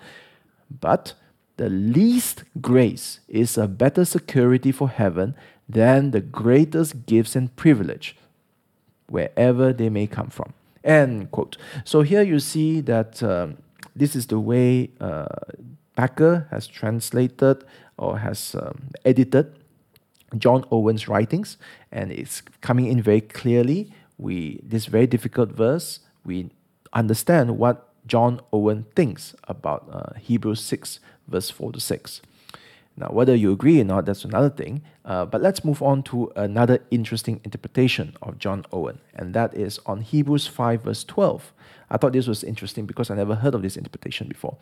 But 0.70 1.13
the 1.58 1.70
least 1.70 2.46
grace 2.62 3.20
is 3.27 3.58
a 3.58 3.67
better 3.67 4.06
security 4.06 4.72
for 4.72 4.88
heaven 4.89 5.36
than 5.67 6.12
the 6.12 6.22
greatest 6.22 7.06
gifts 7.06 7.36
and 7.36 7.53
privilege, 7.58 8.15
wherever 9.08 9.74
they 9.74 9.89
may 9.89 10.08
come 10.08 10.29
from. 10.29 10.53
End 10.88 11.29
quote. 11.32 11.58
So 11.84 12.01
here 12.01 12.24
you 12.24 12.39
see 12.39 12.82
that 12.82 13.22
um, 13.22 13.58
this 13.94 14.15
is 14.15 14.27
the 14.27 14.39
way 14.39 14.89
uh, 15.01 15.27
Packer 15.96 16.48
has 16.50 16.65
translated 16.65 17.63
or 17.98 18.20
has 18.20 18.56
um, 18.56 18.89
edited 19.03 19.53
John 20.38 20.63
Owen's 20.72 21.08
writings, 21.08 21.58
and 21.91 22.12
it's 22.12 22.41
coming 22.62 22.88
in 22.88 23.01
very 23.01 23.22
clearly. 23.22 23.91
We 24.17 24.62
this 24.63 24.86
very 24.86 25.08
difficult 25.08 25.51
verse, 25.51 26.00
we 26.25 26.50
understand 26.94 27.58
what 27.58 27.89
John 28.08 28.39
Owen 28.51 28.86
thinks 28.96 29.36
about 29.48 29.88
uh, 29.91 30.17
Hebrews 30.20 30.62
six 30.62 31.00
verse 31.27 31.50
four 31.50 31.72
to 31.72 31.79
six. 31.79 32.22
Now, 32.99 33.09
whether 33.09 33.35
you 33.35 33.51
agree 33.51 33.79
or 33.79 33.83
not, 33.83 34.05
that's 34.05 34.25
another 34.25 34.49
thing. 34.49 34.81
Uh, 35.05 35.25
but 35.25 35.39
let's 35.39 35.63
move 35.63 35.83
on 35.83 36.01
to 36.03 36.31
another 36.35 36.79
interesting 36.89 37.39
interpretation 37.43 38.15
of 38.23 38.39
John 38.39 38.65
Owen, 38.73 38.99
and 39.13 39.35
that 39.35 39.53
is 39.53 39.79
on 39.85 40.01
Hebrews 40.01 40.47
5, 40.47 40.81
verse 40.81 41.03
12. 41.03 41.53
I 41.89 41.97
thought 41.97 42.13
this 42.13 42.27
was 42.27 42.43
interesting 42.43 42.87
because 42.87 43.11
I 43.11 43.15
never 43.15 43.35
heard 43.35 43.53
of 43.53 43.61
this 43.61 43.77
interpretation 43.77 44.27
before. 44.27 44.57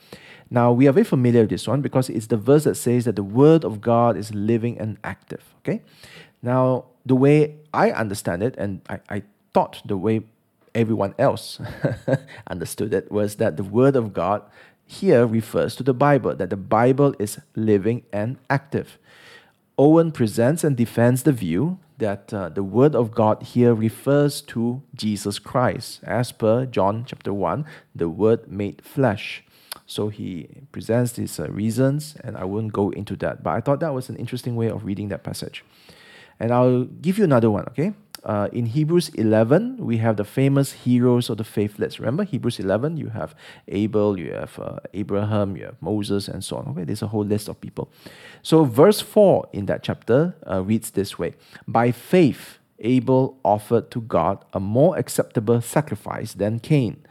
Now, 0.49 0.73
we 0.73 0.87
are 0.87 0.91
very 0.91 1.05
familiar 1.05 1.41
with 1.41 1.49
this 1.49 1.67
one 1.67 1.81
because 1.81 2.09
it's 2.09 2.27
the 2.27 2.37
verse 2.37 2.65
that 2.65 2.75
says 2.75 3.05
that 3.05 3.15
the 3.15 3.23
Word 3.23 3.63
of 3.63 3.79
God 3.79 4.17
is 4.17 4.33
living 4.33 4.77
and 4.79 4.97
active. 5.03 5.55
Okay? 5.59 5.81
Now, 6.43 6.85
the 7.05 7.15
way 7.15 7.55
I 7.73 7.91
understand 7.91 8.43
it, 8.43 8.55
and 8.57 8.81
I, 8.89 8.99
I 9.09 9.23
thought 9.53 9.81
the 9.85 9.97
way 9.97 10.23
everyone 10.75 11.15
else 11.17 11.59
understood 12.47 12.93
it, 12.93 13.09
was 13.09 13.37
that 13.37 13.55
the 13.55 13.63
Word 13.63 13.95
of 13.95 14.13
God 14.13 14.43
here 14.85 15.25
refers 15.25 15.75
to 15.75 15.83
the 15.83 15.93
Bible, 15.93 16.35
that 16.35 16.49
the 16.49 16.57
Bible 16.57 17.15
is 17.19 17.39
living 17.55 18.03
and 18.13 18.37
active. 18.49 18.97
Owen 19.77 20.11
presents 20.11 20.63
and 20.63 20.77
defends 20.77 21.23
the 21.23 21.31
view 21.31 21.79
that 21.97 22.33
uh, 22.33 22.49
the 22.49 22.63
Word 22.63 22.95
of 22.95 23.11
God 23.11 23.43
here 23.43 23.73
refers 23.73 24.41
to 24.41 24.81
Jesus 24.93 25.39
Christ. 25.39 26.01
As 26.03 26.31
per 26.31 26.65
John 26.65 27.05
chapter 27.05 27.33
1, 27.33 27.65
the 27.93 28.09
Word 28.09 28.51
made 28.51 28.83
flesh. 28.83 29.43
So 29.85 30.09
he 30.09 30.47
presents 30.71 31.13
these 31.13 31.39
uh, 31.39 31.49
reasons, 31.49 32.15
and 32.23 32.37
I 32.37 32.43
won't 32.45 32.73
go 32.73 32.89
into 32.89 33.15
that. 33.17 33.43
But 33.43 33.51
I 33.51 33.61
thought 33.61 33.79
that 33.81 33.93
was 33.93 34.09
an 34.09 34.15
interesting 34.15 34.55
way 34.55 34.69
of 34.69 34.85
reading 34.85 35.09
that 35.09 35.23
passage. 35.23 35.63
And 36.39 36.51
I'll 36.51 36.83
give 36.83 37.17
you 37.17 37.23
another 37.23 37.49
one, 37.49 37.65
okay? 37.69 37.93
Uh, 38.25 38.49
in 38.51 38.65
Hebrews 38.65 39.09
11, 39.09 39.77
we 39.77 39.97
have 39.97 40.17
the 40.17 40.25
famous 40.25 40.71
heroes 40.71 41.29
of 41.29 41.37
the 41.37 41.43
faithless. 41.43 41.99
Remember 41.99 42.23
Hebrews 42.23 42.59
11, 42.59 42.97
you 42.97 43.09
have 43.09 43.35
Abel, 43.67 44.19
you 44.19 44.33
have 44.33 44.57
uh, 44.57 44.79
Abraham, 44.95 45.55
you 45.55 45.65
have 45.65 45.79
Moses, 45.79 46.27
and 46.27 46.43
so 46.43 46.57
on. 46.57 46.69
Okay, 46.69 46.83
there's 46.85 47.03
a 47.03 47.07
whole 47.07 47.23
list 47.23 47.47
of 47.47 47.61
people. 47.61 47.91
So, 48.41 48.63
verse 48.63 48.99
4 48.99 49.49
in 49.53 49.67
that 49.67 49.83
chapter 49.83 50.35
uh, 50.49 50.63
reads 50.63 50.91
this 50.91 51.19
way 51.19 51.35
By 51.67 51.91
faith, 51.91 52.57
Abel 52.79 53.37
offered 53.43 53.91
to 53.91 54.01
God 54.01 54.43
a 54.53 54.59
more 54.59 54.97
acceptable 54.97 55.61
sacrifice 55.61 56.33
than 56.33 56.59
Cain. 56.59 57.05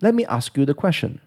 Let 0.00 0.14
me 0.14 0.24
ask 0.24 0.56
you 0.56 0.64
the 0.64 0.74
question 0.74 1.20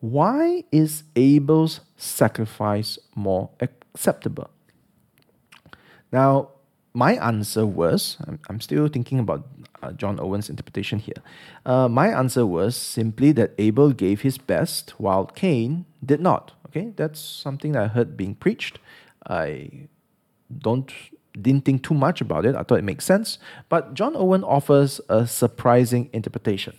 Why 0.00 0.64
is 0.72 1.04
Abel's 1.14 1.82
sacrifice 1.96 2.98
more 3.14 3.50
acceptable? 3.60 4.50
Now, 6.10 6.50
my 6.94 7.14
answer 7.14 7.66
was 7.66 8.16
I'm, 8.48 8.60
still 8.60 8.88
thinking 8.88 9.18
about 9.18 9.46
uh, 9.82 9.92
John 9.92 10.20
Owen's 10.20 10.48
interpretation 10.48 11.00
here. 11.00 11.20
Uh, 11.66 11.88
my 11.88 12.08
answer 12.08 12.46
was 12.46 12.76
simply 12.76 13.32
that 13.32 13.52
Abel 13.58 13.90
gave 13.92 14.22
his 14.22 14.38
best 14.38 14.94
while 14.98 15.26
Cain 15.26 15.84
did 16.04 16.20
not. 16.20 16.52
Okay, 16.68 16.92
that's 16.96 17.20
something 17.20 17.72
that 17.72 17.82
I 17.82 17.86
heard 17.88 18.16
being 18.16 18.34
preached. 18.36 18.78
I 19.26 19.88
don't 20.56 20.90
didn't 21.40 21.64
think 21.64 21.82
too 21.82 21.94
much 21.94 22.20
about 22.20 22.46
it. 22.46 22.54
I 22.54 22.62
thought 22.62 22.78
it 22.78 22.84
makes 22.84 23.04
sense, 23.04 23.38
but 23.68 23.94
John 23.94 24.14
Owen 24.14 24.44
offers 24.44 25.00
a 25.08 25.26
surprising 25.26 26.08
interpretation. 26.12 26.74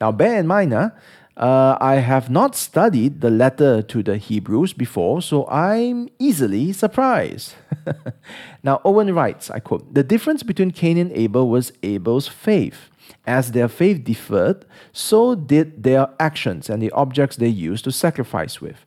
Now, 0.00 0.12
bear 0.12 0.40
in 0.40 0.46
mind, 0.46 0.72
uh, 0.72 0.90
Uh, 1.38 1.78
I 1.80 2.02
have 2.02 2.28
not 2.28 2.56
studied 2.56 3.20
the 3.20 3.30
letter 3.30 3.80
to 3.80 4.02
the 4.02 4.16
Hebrews 4.16 4.72
before, 4.74 5.22
so 5.22 5.46
I'm 5.46 6.08
easily 6.18 6.72
surprised. 6.72 7.54
now, 8.62 8.80
Owen 8.84 9.14
writes, 9.14 9.50
I 9.50 9.60
quote, 9.60 9.94
The 9.94 10.04
difference 10.04 10.42
between 10.42 10.70
Cain 10.70 10.98
and 10.98 11.12
Abel 11.12 11.48
was 11.48 11.72
Abel's 11.82 12.28
faith. 12.28 12.90
As 13.26 13.52
their 13.52 13.68
faith 13.68 14.04
differed, 14.04 14.64
so 14.92 15.34
did 15.34 15.82
their 15.82 16.08
actions 16.18 16.70
and 16.70 16.82
the 16.82 16.90
objects 16.92 17.36
they 17.36 17.48
used 17.48 17.84
to 17.84 17.92
sacrifice 17.92 18.60
with. 18.60 18.86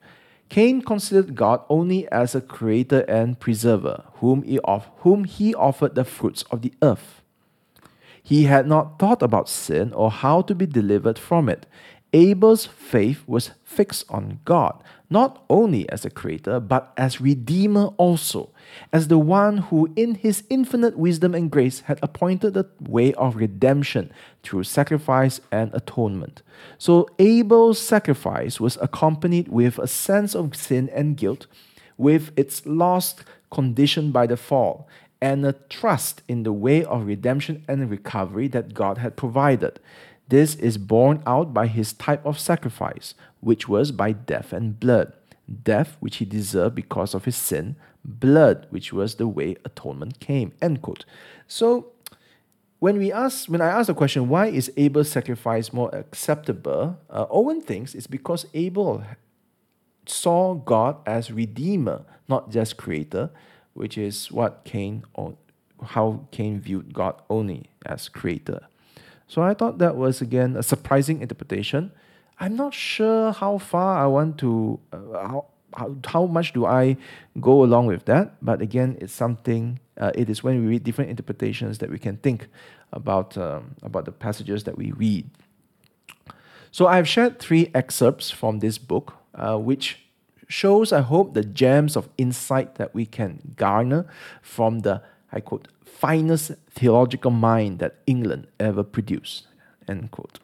Cain 0.49 0.81
considered 0.81 1.35
God 1.35 1.61
only 1.69 2.11
as 2.11 2.35
a 2.35 2.41
creator 2.41 3.01
and 3.07 3.39
preserver, 3.39 4.03
whom 4.15 4.43
he, 4.43 4.59
of, 4.59 4.89
whom 4.97 5.23
he 5.23 5.55
offered 5.55 5.95
the 5.95 6.03
fruits 6.03 6.43
of 6.51 6.61
the 6.61 6.73
earth. 6.81 7.21
He 8.23 8.43
had 8.43 8.67
not 8.67 8.99
thought 8.99 9.21
about 9.21 9.49
sin 9.49 9.93
or 9.93 10.11
how 10.11 10.41
to 10.43 10.53
be 10.53 10.65
delivered 10.65 11.17
from 11.17 11.49
it. 11.49 11.65
Abel's 12.13 12.65
faith 12.65 13.23
was 13.25 13.51
fixed 13.63 14.05
on 14.09 14.39
God, 14.43 14.83
not 15.09 15.45
only 15.49 15.89
as 15.89 16.03
a 16.03 16.09
creator, 16.09 16.59
but 16.59 16.91
as 16.97 17.21
redeemer 17.21 17.85
also, 17.97 18.49
as 18.91 19.07
the 19.07 19.17
one 19.17 19.57
who, 19.57 19.89
in 19.95 20.15
his 20.15 20.43
infinite 20.49 20.97
wisdom 20.97 21.33
and 21.33 21.49
grace, 21.49 21.81
had 21.81 21.99
appointed 22.01 22.53
the 22.53 22.67
way 22.81 23.13
of 23.13 23.37
redemption 23.37 24.11
through 24.43 24.63
sacrifice 24.63 25.39
and 25.51 25.73
atonement. 25.73 26.41
So 26.77 27.07
Abel's 27.17 27.79
sacrifice 27.79 28.59
was 28.59 28.77
accompanied 28.81 29.47
with 29.47 29.79
a 29.79 29.87
sense 29.87 30.35
of 30.35 30.55
sin 30.55 30.89
and 30.93 31.15
guilt, 31.15 31.47
with 31.97 32.31
its 32.35 32.65
lost 32.65 33.23
condition 33.51 34.11
by 34.11 34.27
the 34.27 34.37
fall, 34.37 34.87
and 35.21 35.45
a 35.45 35.53
trust 35.69 36.23
in 36.27 36.43
the 36.43 36.53
way 36.53 36.83
of 36.83 37.05
redemption 37.05 37.63
and 37.67 37.89
recovery 37.89 38.47
that 38.49 38.73
God 38.73 38.97
had 38.97 39.15
provided. 39.15 39.79
This 40.31 40.55
is 40.55 40.77
borne 40.77 41.21
out 41.27 41.53
by 41.53 41.67
his 41.67 41.91
type 41.91 42.25
of 42.25 42.39
sacrifice, 42.39 43.15
which 43.41 43.67
was 43.67 43.91
by 43.91 44.13
death 44.13 44.53
and 44.53 44.79
blood. 44.79 45.11
Death, 45.63 45.97
which 45.99 46.17
he 46.17 46.25
deserved 46.25 46.73
because 46.73 47.13
of 47.13 47.25
his 47.25 47.35
sin, 47.35 47.75
blood, 48.05 48.65
which 48.69 48.93
was 48.93 49.15
the 49.15 49.27
way 49.27 49.57
atonement 49.65 50.21
came. 50.21 50.53
End 50.61 50.81
quote. 50.81 51.03
So 51.49 51.91
when 52.79 52.97
we 52.97 53.11
ask, 53.11 53.49
when 53.49 53.59
I 53.59 53.71
ask 53.71 53.87
the 53.87 53.93
question, 53.93 54.29
why 54.29 54.45
is 54.47 54.71
Abel's 54.77 55.11
sacrifice 55.11 55.73
more 55.73 55.93
acceptable? 55.93 56.97
Uh, 57.09 57.25
Owen 57.29 57.59
thinks 57.59 57.93
it's 57.93 58.07
because 58.07 58.45
Abel 58.53 59.03
saw 60.05 60.53
God 60.53 60.95
as 61.05 61.29
redeemer, 61.29 62.05
not 62.29 62.51
just 62.51 62.77
creator, 62.77 63.31
which 63.73 63.97
is 63.97 64.31
what 64.31 64.63
Cain 64.63 65.03
or 65.13 65.35
how 65.87 66.25
Cain 66.31 66.61
viewed 66.61 66.93
God 66.93 67.21
only 67.29 67.69
as 67.85 68.07
creator. 68.07 68.61
So 69.31 69.41
I 69.41 69.53
thought 69.53 69.77
that 69.77 69.95
was 69.95 70.19
again 70.21 70.57
a 70.57 70.63
surprising 70.63 71.21
interpretation. 71.21 71.93
I'm 72.37 72.57
not 72.57 72.73
sure 72.73 73.31
how 73.31 73.59
far 73.59 74.03
I 74.03 74.05
want 74.05 74.37
to, 74.39 74.77
uh, 74.91 74.97
how, 75.25 75.45
how, 75.73 75.95
how 76.05 76.25
much 76.25 76.51
do 76.51 76.65
I 76.65 76.97
go 77.39 77.63
along 77.63 77.85
with 77.85 78.03
that? 78.11 78.35
But 78.41 78.61
again, 78.61 78.97
it's 78.99 79.13
something, 79.13 79.79
uh, 79.97 80.11
it 80.15 80.29
is 80.29 80.43
when 80.43 80.59
we 80.59 80.67
read 80.67 80.83
different 80.83 81.11
interpretations 81.11 81.77
that 81.77 81.89
we 81.89 81.97
can 81.97 82.17
think 82.17 82.49
about, 82.91 83.37
um, 83.37 83.75
about 83.83 84.03
the 84.03 84.11
passages 84.11 84.65
that 84.65 84.77
we 84.77 84.91
read. 84.91 85.29
So 86.71 86.87
I've 86.87 87.07
shared 87.07 87.39
three 87.39 87.71
excerpts 87.73 88.31
from 88.31 88.59
this 88.59 88.77
book, 88.77 89.13
uh, 89.33 89.57
which 89.57 89.99
shows, 90.49 90.91
I 90.91 90.99
hope, 90.99 91.35
the 91.35 91.45
gems 91.45 91.95
of 91.95 92.09
insight 92.17 92.75
that 92.75 92.93
we 92.93 93.05
can 93.05 93.53
garner 93.55 94.07
from 94.41 94.79
the, 94.79 95.01
I 95.31 95.39
quote, 95.39 95.67
finest 95.85 96.51
theological 96.71 97.31
mind 97.31 97.79
that 97.79 97.97
England 98.05 98.47
ever 98.59 98.83
produced. 98.83 99.47
End 99.87 100.11
quote. 100.11 100.39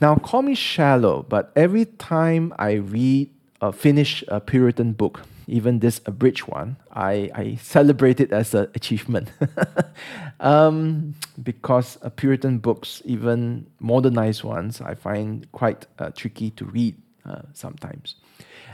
Now, 0.00 0.16
call 0.16 0.42
me 0.42 0.54
shallow, 0.54 1.24
but 1.28 1.52
every 1.54 1.84
time 1.84 2.52
I 2.58 2.72
read, 2.72 3.30
uh, 3.60 3.70
finish 3.70 4.24
a 4.26 4.40
Puritan 4.40 4.92
book, 4.92 5.20
even 5.46 5.78
this 5.78 6.00
abridged 6.06 6.48
one, 6.48 6.76
I, 6.92 7.30
I 7.34 7.58
celebrate 7.62 8.18
it 8.18 8.32
as 8.32 8.52
an 8.54 8.68
achievement. 8.74 9.30
um, 10.40 11.14
because 11.40 11.98
uh, 12.02 12.10
Puritan 12.10 12.58
books, 12.58 13.00
even 13.04 13.66
modernized 13.78 14.42
ones, 14.42 14.80
I 14.80 14.94
find 14.94 15.50
quite 15.52 15.86
uh, 15.98 16.10
tricky 16.10 16.50
to 16.50 16.64
read 16.64 16.96
uh, 17.24 17.42
sometimes. 17.52 18.16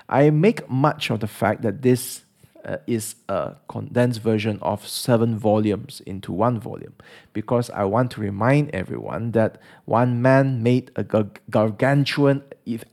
I 0.08 0.30
make 0.30 0.70
much 0.70 1.10
of 1.10 1.20
the 1.20 1.26
fact 1.26 1.60
that 1.62 1.82
this 1.82 2.22
uh, 2.64 2.76
is 2.86 3.16
a 3.28 3.54
condensed 3.68 4.20
version 4.20 4.58
of 4.62 4.86
seven 4.86 5.38
volumes 5.38 6.00
into 6.06 6.32
one 6.32 6.60
volume 6.60 6.94
because 7.32 7.70
I 7.70 7.84
want 7.84 8.10
to 8.12 8.20
remind 8.20 8.70
everyone 8.74 9.32
that 9.32 9.60
one 9.84 10.20
man 10.20 10.62
made 10.62 10.90
a 10.96 11.04
gar- 11.04 11.30
gargantuan 11.50 12.42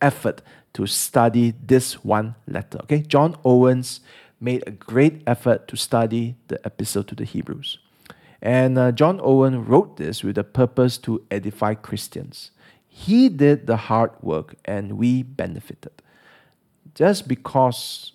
effort 0.02 0.42
to 0.74 0.86
study 0.86 1.54
this 1.66 2.04
one 2.04 2.36
letter. 2.48 2.80
Okay, 2.84 3.02
John 3.02 3.38
Owens 3.44 4.02
made 4.40 4.64
a 4.68 4.72
great 4.72 5.22
effort 5.26 5.68
to 5.70 5.78
study 5.78 6.36
the 6.48 6.60
epistle 6.66 7.04
to 7.04 7.16
the 7.16 7.24
Hebrews. 7.24 7.80
And 8.42 8.78
uh, 8.78 8.92
John 8.92 9.20
Owen 9.24 9.66
wrote 9.66 9.98
this 9.98 10.24
with 10.24 10.38
a 10.38 10.44
purpose 10.44 10.98
to 11.00 11.24
edify 11.32 11.74
Christians. 11.74 12.52
He 12.88 13.28
did 13.28 13.68
the 13.68 13.78
hard 13.78 14.12
work 14.22 14.56
and 14.66 14.98
we 14.98 15.24
benefited. 15.24 16.02
Just 16.94 17.28
because, 17.28 18.14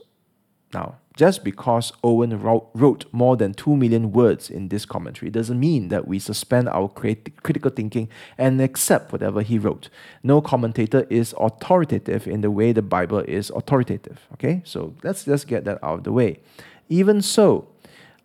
now, 0.73 0.97
just 1.21 1.45
because 1.45 1.93
Owen 2.03 2.41
wrote 2.41 3.05
more 3.13 3.37
than 3.37 3.53
2 3.53 3.77
million 3.77 4.11
words 4.11 4.49
in 4.49 4.69
this 4.69 4.87
commentary 4.87 5.31
doesn't 5.31 5.61
mean 5.61 5.89
that 5.89 6.09
we 6.09 6.19
suspend 6.19 6.67
our 6.71 6.89
critical 6.89 7.71
thinking 7.71 8.09
and 8.39 8.59
accept 8.59 9.13
whatever 9.13 9.43
he 9.43 9.59
wrote. 9.59 9.91
No 10.23 10.41
commentator 10.41 11.07
is 11.11 11.35
authoritative 11.39 12.27
in 12.27 12.41
the 12.41 12.51
way 12.51 12.73
the 12.73 12.81
Bible 12.81 13.19
is 13.19 13.51
authoritative. 13.51 14.27
Okay, 14.33 14.63
so 14.65 14.95
let's 15.03 15.27
just 15.27 15.47
get 15.47 15.67
that 15.67 15.79
out 15.83 15.99
of 15.99 16.05
the 16.05 16.13
way. 16.13 16.41
Even 16.89 17.21
so, 17.21 17.69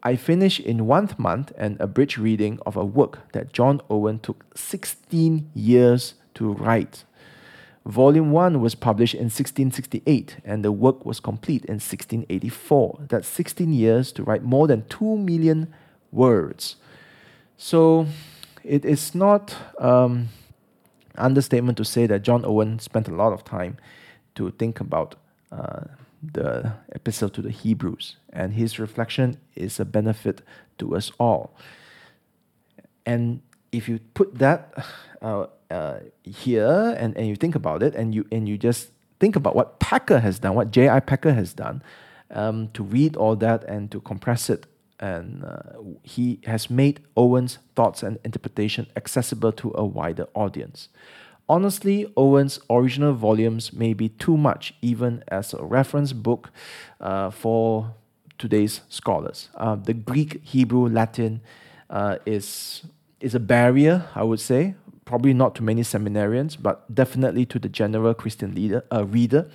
I 0.02 0.16
finished 0.16 0.62
in 0.62 0.88
one 0.88 1.10
month 1.18 1.52
an 1.58 1.76
abridged 1.82 2.18
reading 2.18 2.60
of 2.66 2.78
a 2.78 2.86
work 2.86 3.30
that 3.34 3.52
John 3.52 3.82
Owen 3.90 4.20
took 4.20 4.46
16 4.56 5.52
years 5.54 6.14
to 6.36 6.54
write. 6.54 7.04
Volume 7.86 8.32
1 8.32 8.62
was 8.62 8.74
published 8.74 9.14
in 9.14 9.26
1668 9.26 10.38
and 10.44 10.66
the 10.66 10.72
work 10.72 11.06
was 11.06 11.20
complete 11.20 11.64
in 11.66 11.76
1684. 11.76 13.06
That's 13.10 13.28
16 13.28 13.74
years 13.74 14.12
to 14.14 14.24
write 14.24 14.44
more 14.44 14.68
than 14.68 14.88
2 14.88 15.18
million 15.18 15.72
words. 16.12 16.78
So 17.58 18.08
it 18.64 18.84
is 18.86 19.14
not 19.14 19.56
um, 19.80 20.30
understatement 21.16 21.78
to 21.78 21.86
say 21.86 22.08
that 22.08 22.24
John 22.24 22.44
Owen 22.44 22.80
spent 22.80 23.08
a 23.08 23.14
lot 23.14 23.34
of 23.34 23.44
time 23.44 23.78
to 24.34 24.50
think 24.52 24.80
about 24.80 25.16
uh, 25.52 25.82
the 26.34 26.74
epistle 26.92 27.30
to 27.30 27.42
the 27.42 27.52
Hebrews, 27.52 28.18
and 28.34 28.54
his 28.54 28.80
reflection 28.80 29.38
is 29.56 29.80
a 29.80 29.86
benefit 29.86 30.42
to 30.80 30.96
us 30.96 31.12
all. 31.20 31.56
And 33.06 33.42
if 33.76 33.90
you 33.90 34.00
put 34.14 34.36
that 34.40 34.74
uh, 35.22 35.48
uh, 35.70 36.00
here 36.24 36.96
and, 36.98 37.16
and 37.18 37.28
you 37.28 37.36
think 37.36 37.56
about 37.56 37.84
it 37.84 37.96
and 37.96 38.16
you 38.16 38.26
and 38.32 38.48
you 38.48 38.58
just 38.58 38.92
think 39.20 39.36
about 39.36 39.56
what 39.56 39.80
Packer 39.80 40.20
has 40.20 40.40
done, 40.40 40.56
what 40.56 40.72
J.I. 40.72 41.00
Packer 41.00 41.34
has 41.34 41.54
done, 41.54 41.82
um, 42.32 42.70
to 42.74 42.84
read 42.84 43.16
all 43.16 43.36
that 43.38 43.64
and 43.66 43.92
to 43.92 44.00
compress 44.02 44.50
it. 44.50 44.66
And 45.00 45.44
uh, 45.44 45.82
he 46.04 46.40
has 46.46 46.70
made 46.70 47.02
Owen's 47.18 47.58
thoughts 47.76 48.02
and 48.02 48.18
interpretation 48.24 48.88
accessible 48.96 49.52
to 49.54 49.74
a 49.76 49.86
wider 49.86 50.28
audience. 50.34 50.88
Honestly, 51.48 52.12
Owen's 52.16 52.60
original 52.70 53.14
volumes 53.14 53.74
may 53.74 53.94
be 53.94 54.10
too 54.10 54.38
much, 54.38 54.74
even 54.82 55.24
as 55.28 55.54
a 55.54 55.64
reference 55.64 56.14
book 56.14 56.50
uh, 57.00 57.30
for 57.30 57.94
today's 58.38 58.82
scholars. 58.90 59.50
Uh, 59.56 59.76
the 59.76 59.94
Greek, 59.94 60.42
Hebrew, 60.44 60.90
Latin 60.90 61.42
uh, 61.90 62.18
is 62.26 62.84
is 63.26 63.34
a 63.34 63.40
barrier, 63.40 64.08
I 64.14 64.24
would 64.24 64.40
say, 64.40 64.76
probably 65.04 65.34
not 65.34 65.56
to 65.56 65.64
many 65.64 65.82
seminarians, 65.82 66.56
but 66.62 66.94
definitely 66.94 67.46
to 67.48 67.58
the 67.58 67.70
general 67.70 68.14
Christian 68.14 68.54
leader, 68.54 68.84
uh, 68.94 69.04
reader. 69.04 69.50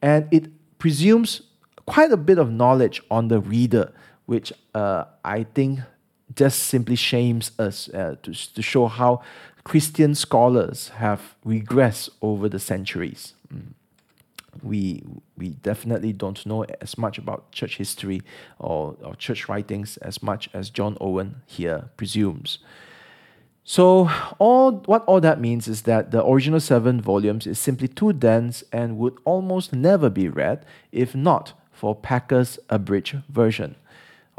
And 0.00 0.28
it 0.30 0.44
presumes 0.78 1.42
quite 1.84 2.12
a 2.12 2.16
bit 2.16 2.38
of 2.38 2.52
knowledge 2.52 3.02
on 3.10 3.26
the 3.26 3.40
reader, 3.40 3.92
which 4.26 4.52
uh, 4.72 5.04
I 5.24 5.42
think 5.42 5.80
just 6.36 6.60
simply 6.60 6.94
shames 6.94 7.50
us 7.58 7.88
uh, 7.88 8.14
to, 8.22 8.54
to 8.54 8.62
show 8.62 8.86
how 8.86 9.22
Christian 9.64 10.14
scholars 10.14 10.90
have 10.90 11.34
regressed 11.44 12.10
over 12.22 12.48
the 12.48 12.60
centuries. 12.60 13.34
Mm. 13.52 13.72
We, 14.62 15.02
we 15.36 15.50
definitely 15.50 16.12
don't 16.12 16.44
know 16.46 16.64
as 16.80 16.96
much 16.96 17.18
about 17.18 17.50
church 17.52 17.78
history 17.78 18.22
or, 18.58 18.96
or 19.02 19.14
church 19.16 19.48
writings 19.48 19.96
as 19.98 20.22
much 20.22 20.48
as 20.52 20.70
John 20.70 20.96
Owen 21.00 21.42
here 21.46 21.90
presumes. 21.96 22.58
So 23.70 24.10
all 24.38 24.80
what 24.86 25.04
all 25.04 25.20
that 25.20 25.42
means 25.42 25.68
is 25.68 25.82
that 25.82 26.10
the 26.10 26.24
original 26.24 26.58
seven 26.58 27.02
volumes 27.02 27.46
is 27.46 27.58
simply 27.58 27.86
too 27.86 28.14
dense 28.14 28.64
and 28.72 28.96
would 28.96 29.18
almost 29.26 29.74
never 29.74 30.08
be 30.08 30.26
read 30.26 30.64
if 30.90 31.14
not 31.14 31.52
for 31.70 31.94
Packer's 31.94 32.58
abridged 32.70 33.18
version. 33.28 33.76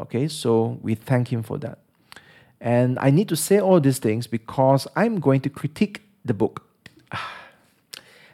Okay, 0.00 0.26
so 0.26 0.80
we 0.82 0.96
thank 0.96 1.32
him 1.32 1.44
for 1.44 1.58
that. 1.58 1.78
And 2.60 2.98
I 2.98 3.10
need 3.10 3.28
to 3.28 3.36
say 3.36 3.60
all 3.60 3.78
these 3.78 4.00
things 4.00 4.26
because 4.26 4.88
I'm 4.96 5.20
going 5.20 5.42
to 5.42 5.48
critique 5.48 6.02
the 6.24 6.34
book. 6.34 6.66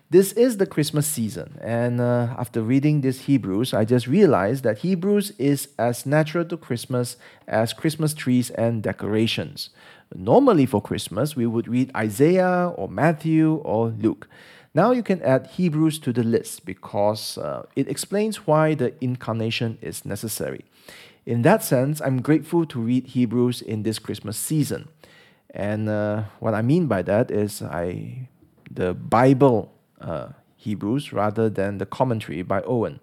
This 0.09 0.31
is 0.33 0.59
the 0.59 0.67
Christmas 0.67 1.05
season, 1.05 1.59
and 1.61 2.01
uh, 2.01 2.29
after 2.39 2.63
reading 2.63 3.01
this 3.01 3.23
Hebrews, 3.23 3.75
I 3.75 3.85
just 3.85 4.07
realized 4.07 4.63
that 4.63 4.79
Hebrews 4.79 5.33
is 5.37 5.71
as 5.81 6.07
natural 6.07 6.45
to 6.45 6.57
Christmas 6.57 7.17
as 7.49 7.73
Christmas 7.73 8.15
trees 8.15 8.51
and 8.51 8.85
decorations. 8.85 9.71
Normally, 10.15 10.67
for 10.67 10.81
Christmas, 10.81 11.35
we 11.37 11.47
would 11.47 11.69
read 11.69 11.91
Isaiah 11.97 12.73
or 12.77 12.89
Matthew 12.89 13.57
or 13.65 13.89
Luke. 13.89 14.29
Now 14.75 14.93
you 14.93 15.03
can 15.03 15.23
add 15.23 15.47
Hebrews 15.47 15.99
to 16.01 16.13
the 16.13 16.23
list 16.23 16.67
because 16.67 17.39
uh, 17.39 17.65
it 17.75 17.89
explains 17.89 18.47
why 18.47 18.75
the 18.75 18.93
incarnation 19.01 19.79
is 19.81 20.05
necessary. 20.05 20.65
In 21.25 21.43
that 21.43 21.65
sense, 21.65 22.01
I'm 22.01 22.21
grateful 22.21 22.67
to 22.67 22.79
read 22.79 23.09
Hebrews 23.09 23.63
in 23.63 23.83
this 23.83 23.99
Christmas 23.99 24.37
season. 24.37 24.89
And 25.51 25.89
uh, 25.89 26.25
what 26.41 26.55
I 26.55 26.63
mean 26.63 26.87
by 26.87 27.03
that 27.03 27.31
is 27.31 27.63
I 27.63 28.29
the 28.71 28.93
Bible 28.95 29.73
uh, 30.01 30.29
Hebrews 30.57 31.13
rather 31.13 31.49
than 31.49 31.79
the 31.79 31.87
commentary 31.87 32.43
by 32.43 32.63
Owen. 32.63 33.01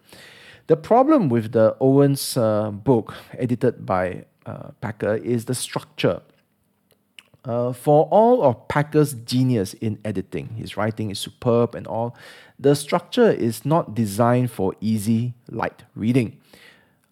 The 0.68 0.78
problem 0.78 1.28
with 1.28 1.52
the 1.52 1.76
Owen's 1.82 2.38
uh, 2.38 2.72
book, 2.72 3.16
edited 3.38 3.86
by 3.86 4.26
uh, 4.46 4.72
Packer, 4.80 5.16
is 5.16 5.46
the 5.46 5.56
structure. 5.56 6.22
Uh, 7.46 7.74
for 7.74 8.08
all 8.10 8.42
of 8.42 8.68
Packer's 8.70 9.14
genius 9.14 9.74
in 9.76 10.00
editing, 10.06 10.56
his 10.56 10.78
writing 10.78 11.12
is 11.12 11.20
superb 11.20 11.76
and 11.76 11.86
all, 11.88 12.16
the 12.58 12.74
structure 12.74 13.30
is 13.30 13.66
not 13.66 13.94
designed 13.94 14.50
for 14.50 14.74
easy, 14.80 15.34
light 15.50 15.84
reading. 15.94 16.40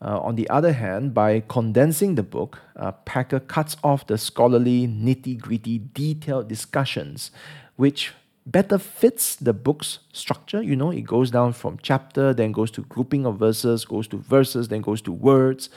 Uh, 0.01 0.19
on 0.19 0.35
the 0.35 0.49
other 0.49 0.73
hand, 0.73 1.13
by 1.13 1.43
condensing 1.47 2.15
the 2.15 2.23
book, 2.23 2.59
uh, 2.75 2.91
Packer 2.91 3.39
cuts 3.39 3.75
off 3.83 4.07
the 4.07 4.17
scholarly, 4.17 4.87
nitty 4.87 5.37
gritty, 5.39 5.79
detailed 5.93 6.47
discussions, 6.47 7.29
which 7.75 8.13
better 8.45 8.79
fits 8.79 9.35
the 9.35 9.53
book's 9.53 9.99
structure. 10.11 10.61
You 10.61 10.75
know, 10.75 10.91
it 10.91 11.01
goes 11.01 11.29
down 11.29 11.53
from 11.53 11.77
chapter, 11.83 12.33
then 12.33 12.51
goes 12.51 12.71
to 12.71 12.81
grouping 12.83 13.25
of 13.25 13.37
verses, 13.37 13.85
goes 13.85 14.07
to 14.07 14.17
verses, 14.17 14.69
then 14.69 14.81
goes 14.81 15.01
to 15.03 15.11
words. 15.11 15.69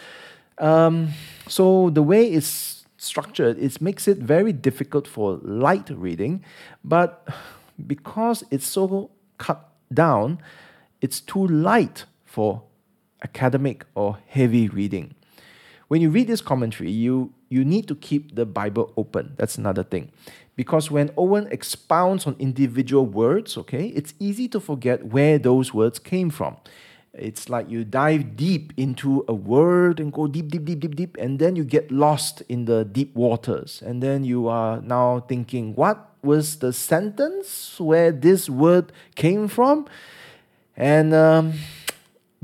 Um, 0.58 1.10
so 1.46 1.90
the 1.90 2.02
way 2.02 2.30
it's 2.32 2.83
structured, 3.04 3.58
it 3.58 3.80
makes 3.80 4.08
it 4.08 4.18
very 4.18 4.52
difficult 4.52 5.06
for 5.06 5.38
light 5.42 5.90
reading, 5.90 6.44
but 6.82 7.28
because 7.86 8.44
it's 8.50 8.66
so 8.66 9.10
cut 9.38 9.68
down, 9.92 10.40
it's 11.00 11.20
too 11.20 11.46
light 11.46 12.04
for 12.24 12.62
academic 13.22 13.84
or 13.94 14.18
heavy 14.26 14.68
reading. 14.68 15.14
When 15.88 16.00
you 16.00 16.10
read 16.10 16.28
this 16.28 16.40
commentary, 16.40 16.90
you, 16.90 17.32
you 17.48 17.64
need 17.64 17.86
to 17.88 17.94
keep 17.94 18.34
the 18.34 18.46
Bible 18.46 18.92
open. 18.96 19.34
That's 19.36 19.58
another 19.58 19.82
thing. 19.82 20.10
Because 20.56 20.90
when 20.90 21.10
Owen 21.16 21.48
expounds 21.50 22.26
on 22.26 22.36
individual 22.38 23.06
words, 23.06 23.56
okay, 23.58 23.86
it's 23.88 24.14
easy 24.18 24.48
to 24.48 24.60
forget 24.60 25.06
where 25.06 25.38
those 25.38 25.74
words 25.74 25.98
came 25.98 26.30
from. 26.30 26.56
It's 27.16 27.48
like 27.48 27.70
you 27.70 27.84
dive 27.84 28.36
deep 28.36 28.72
into 28.76 29.24
a 29.28 29.34
word 29.34 30.00
and 30.00 30.12
go 30.12 30.26
deep, 30.26 30.48
deep, 30.48 30.64
deep, 30.64 30.80
deep, 30.80 30.96
deep, 30.96 31.16
and 31.18 31.38
then 31.38 31.54
you 31.54 31.64
get 31.64 31.90
lost 31.90 32.42
in 32.48 32.64
the 32.64 32.84
deep 32.84 33.14
waters. 33.14 33.82
And 33.86 34.02
then 34.02 34.24
you 34.24 34.48
are 34.48 34.80
now 34.80 35.20
thinking, 35.20 35.74
what 35.74 36.10
was 36.22 36.56
the 36.56 36.72
sentence 36.72 37.78
where 37.78 38.10
this 38.10 38.50
word 38.50 38.92
came 39.14 39.46
from? 39.46 39.86
And 40.76 41.14
um, 41.14 41.54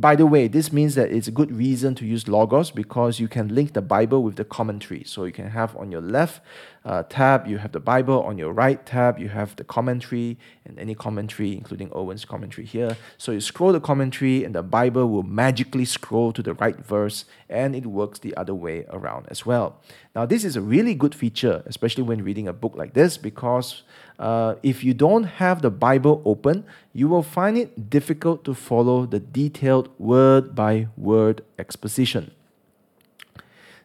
by 0.00 0.16
the 0.16 0.26
way, 0.26 0.48
this 0.48 0.72
means 0.72 0.94
that 0.94 1.10
it's 1.12 1.28
a 1.28 1.30
good 1.30 1.54
reason 1.54 1.94
to 1.96 2.06
use 2.06 2.26
Logos 2.26 2.70
because 2.70 3.20
you 3.20 3.28
can 3.28 3.54
link 3.54 3.74
the 3.74 3.82
Bible 3.82 4.22
with 4.22 4.36
the 4.36 4.44
commentary. 4.44 5.02
So 5.04 5.24
you 5.24 5.32
can 5.32 5.50
have 5.50 5.76
on 5.76 5.92
your 5.92 6.00
left 6.00 6.40
uh, 6.84 7.02
tab, 7.02 7.46
you 7.46 7.58
have 7.58 7.72
the 7.72 7.80
Bible, 7.80 8.22
on 8.22 8.38
your 8.38 8.52
right 8.52 8.84
tab, 8.86 9.18
you 9.18 9.28
have 9.28 9.54
the 9.56 9.64
commentary 9.64 10.38
and 10.64 10.78
any 10.78 10.94
commentary, 10.94 11.52
including 11.52 11.90
Owen's 11.92 12.24
commentary 12.24 12.66
here. 12.66 12.96
So 13.18 13.32
you 13.32 13.40
scroll 13.40 13.72
the 13.72 13.80
commentary, 13.80 14.44
and 14.44 14.54
the 14.54 14.62
Bible 14.62 15.08
will 15.08 15.22
magically 15.22 15.84
scroll 15.84 16.32
to 16.32 16.42
the 16.42 16.54
right 16.54 16.78
verse, 16.78 17.26
and 17.48 17.74
it 17.74 17.86
works 17.86 18.20
the 18.20 18.34
other 18.36 18.54
way 18.54 18.86
around 18.88 19.26
as 19.28 19.44
well. 19.44 19.80
Now, 20.14 20.24
this 20.24 20.44
is 20.44 20.56
a 20.56 20.62
really 20.62 20.94
good 20.94 21.14
feature, 21.14 21.62
especially 21.66 22.04
when 22.04 22.24
reading 22.24 22.48
a 22.48 22.52
book 22.52 22.74
like 22.76 22.94
this, 22.94 23.18
because 23.18 23.82
uh, 24.20 24.54
if 24.62 24.84
you 24.84 24.92
don't 24.92 25.24
have 25.24 25.62
the 25.62 25.70
Bible 25.70 26.20
open, 26.26 26.64
you 26.92 27.08
will 27.08 27.22
find 27.22 27.56
it 27.56 27.88
difficult 27.88 28.44
to 28.44 28.54
follow 28.54 29.06
the 29.06 29.18
detailed 29.18 29.88
word 29.98 30.54
by 30.54 30.88
word 30.96 31.42
exposition. 31.58 32.30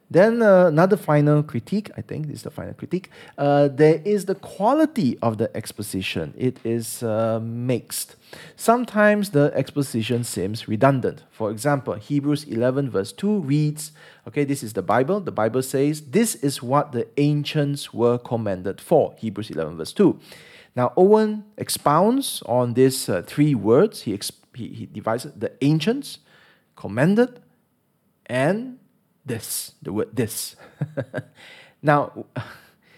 Then 0.10 0.42
uh, 0.42 0.68
another 0.68 0.98
final 0.98 1.42
critique, 1.42 1.90
I 1.98 2.02
think 2.02 2.28
this 2.28 2.38
is 2.38 2.44
the 2.44 2.52
final 2.52 2.74
critique. 2.74 3.10
Uh, 3.38 3.70
there 3.70 4.02
is 4.06 4.26
the 4.26 4.36
quality 4.36 5.18
of 5.22 5.40
the 5.40 5.56
exposition. 5.58 6.34
It 6.38 6.60
is 6.64 7.02
uh, 7.02 7.40
mixed. 7.42 8.16
Sometimes 8.56 9.32
the 9.32 9.52
exposition 9.56 10.24
seems 10.24 10.68
redundant. 10.68 11.24
For 11.32 11.50
example, 11.50 11.96
Hebrews 11.96 12.44
11 12.44 12.92
verse 12.92 13.12
2 13.14 13.40
reads, 13.40 13.94
okay, 14.28 14.44
this 14.44 14.62
is 14.62 14.74
the 14.74 14.84
Bible. 14.84 15.20
The 15.20 15.32
Bible 15.32 15.64
says, 15.64 16.02
this 16.02 16.36
is 16.36 16.62
what 16.62 16.92
the 16.92 17.08
ancients 17.18 17.94
were 17.94 18.20
commended 18.20 18.80
for. 18.80 19.16
Hebrews 19.18 19.50
11 19.50 19.78
verse 19.78 19.94
2. 19.94 20.20
Now, 20.76 20.92
Owen 20.98 21.46
expounds 21.58 22.44
on 22.46 22.74
these 22.74 23.08
uh, 23.10 23.24
three 23.26 23.56
words. 23.56 24.02
He, 24.02 24.16
exp- 24.16 24.44
he, 24.54 24.68
he 24.68 24.86
divides 24.86 25.24
the 25.24 25.54
ancients, 25.62 26.20
commended, 26.76 27.40
and 28.26 28.78
this, 29.26 29.74
the 29.82 29.92
word 29.92 30.16
this. 30.16 30.56
now, 31.82 32.26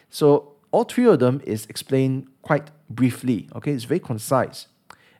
so 0.09 0.53
all 0.71 0.83
three 0.83 1.05
of 1.05 1.19
them 1.19 1.41
is 1.45 1.65
explained 1.67 2.27
quite 2.41 2.69
briefly. 2.89 3.47
Okay, 3.55 3.71
it's 3.71 3.85
very 3.85 3.99
concise. 3.99 4.67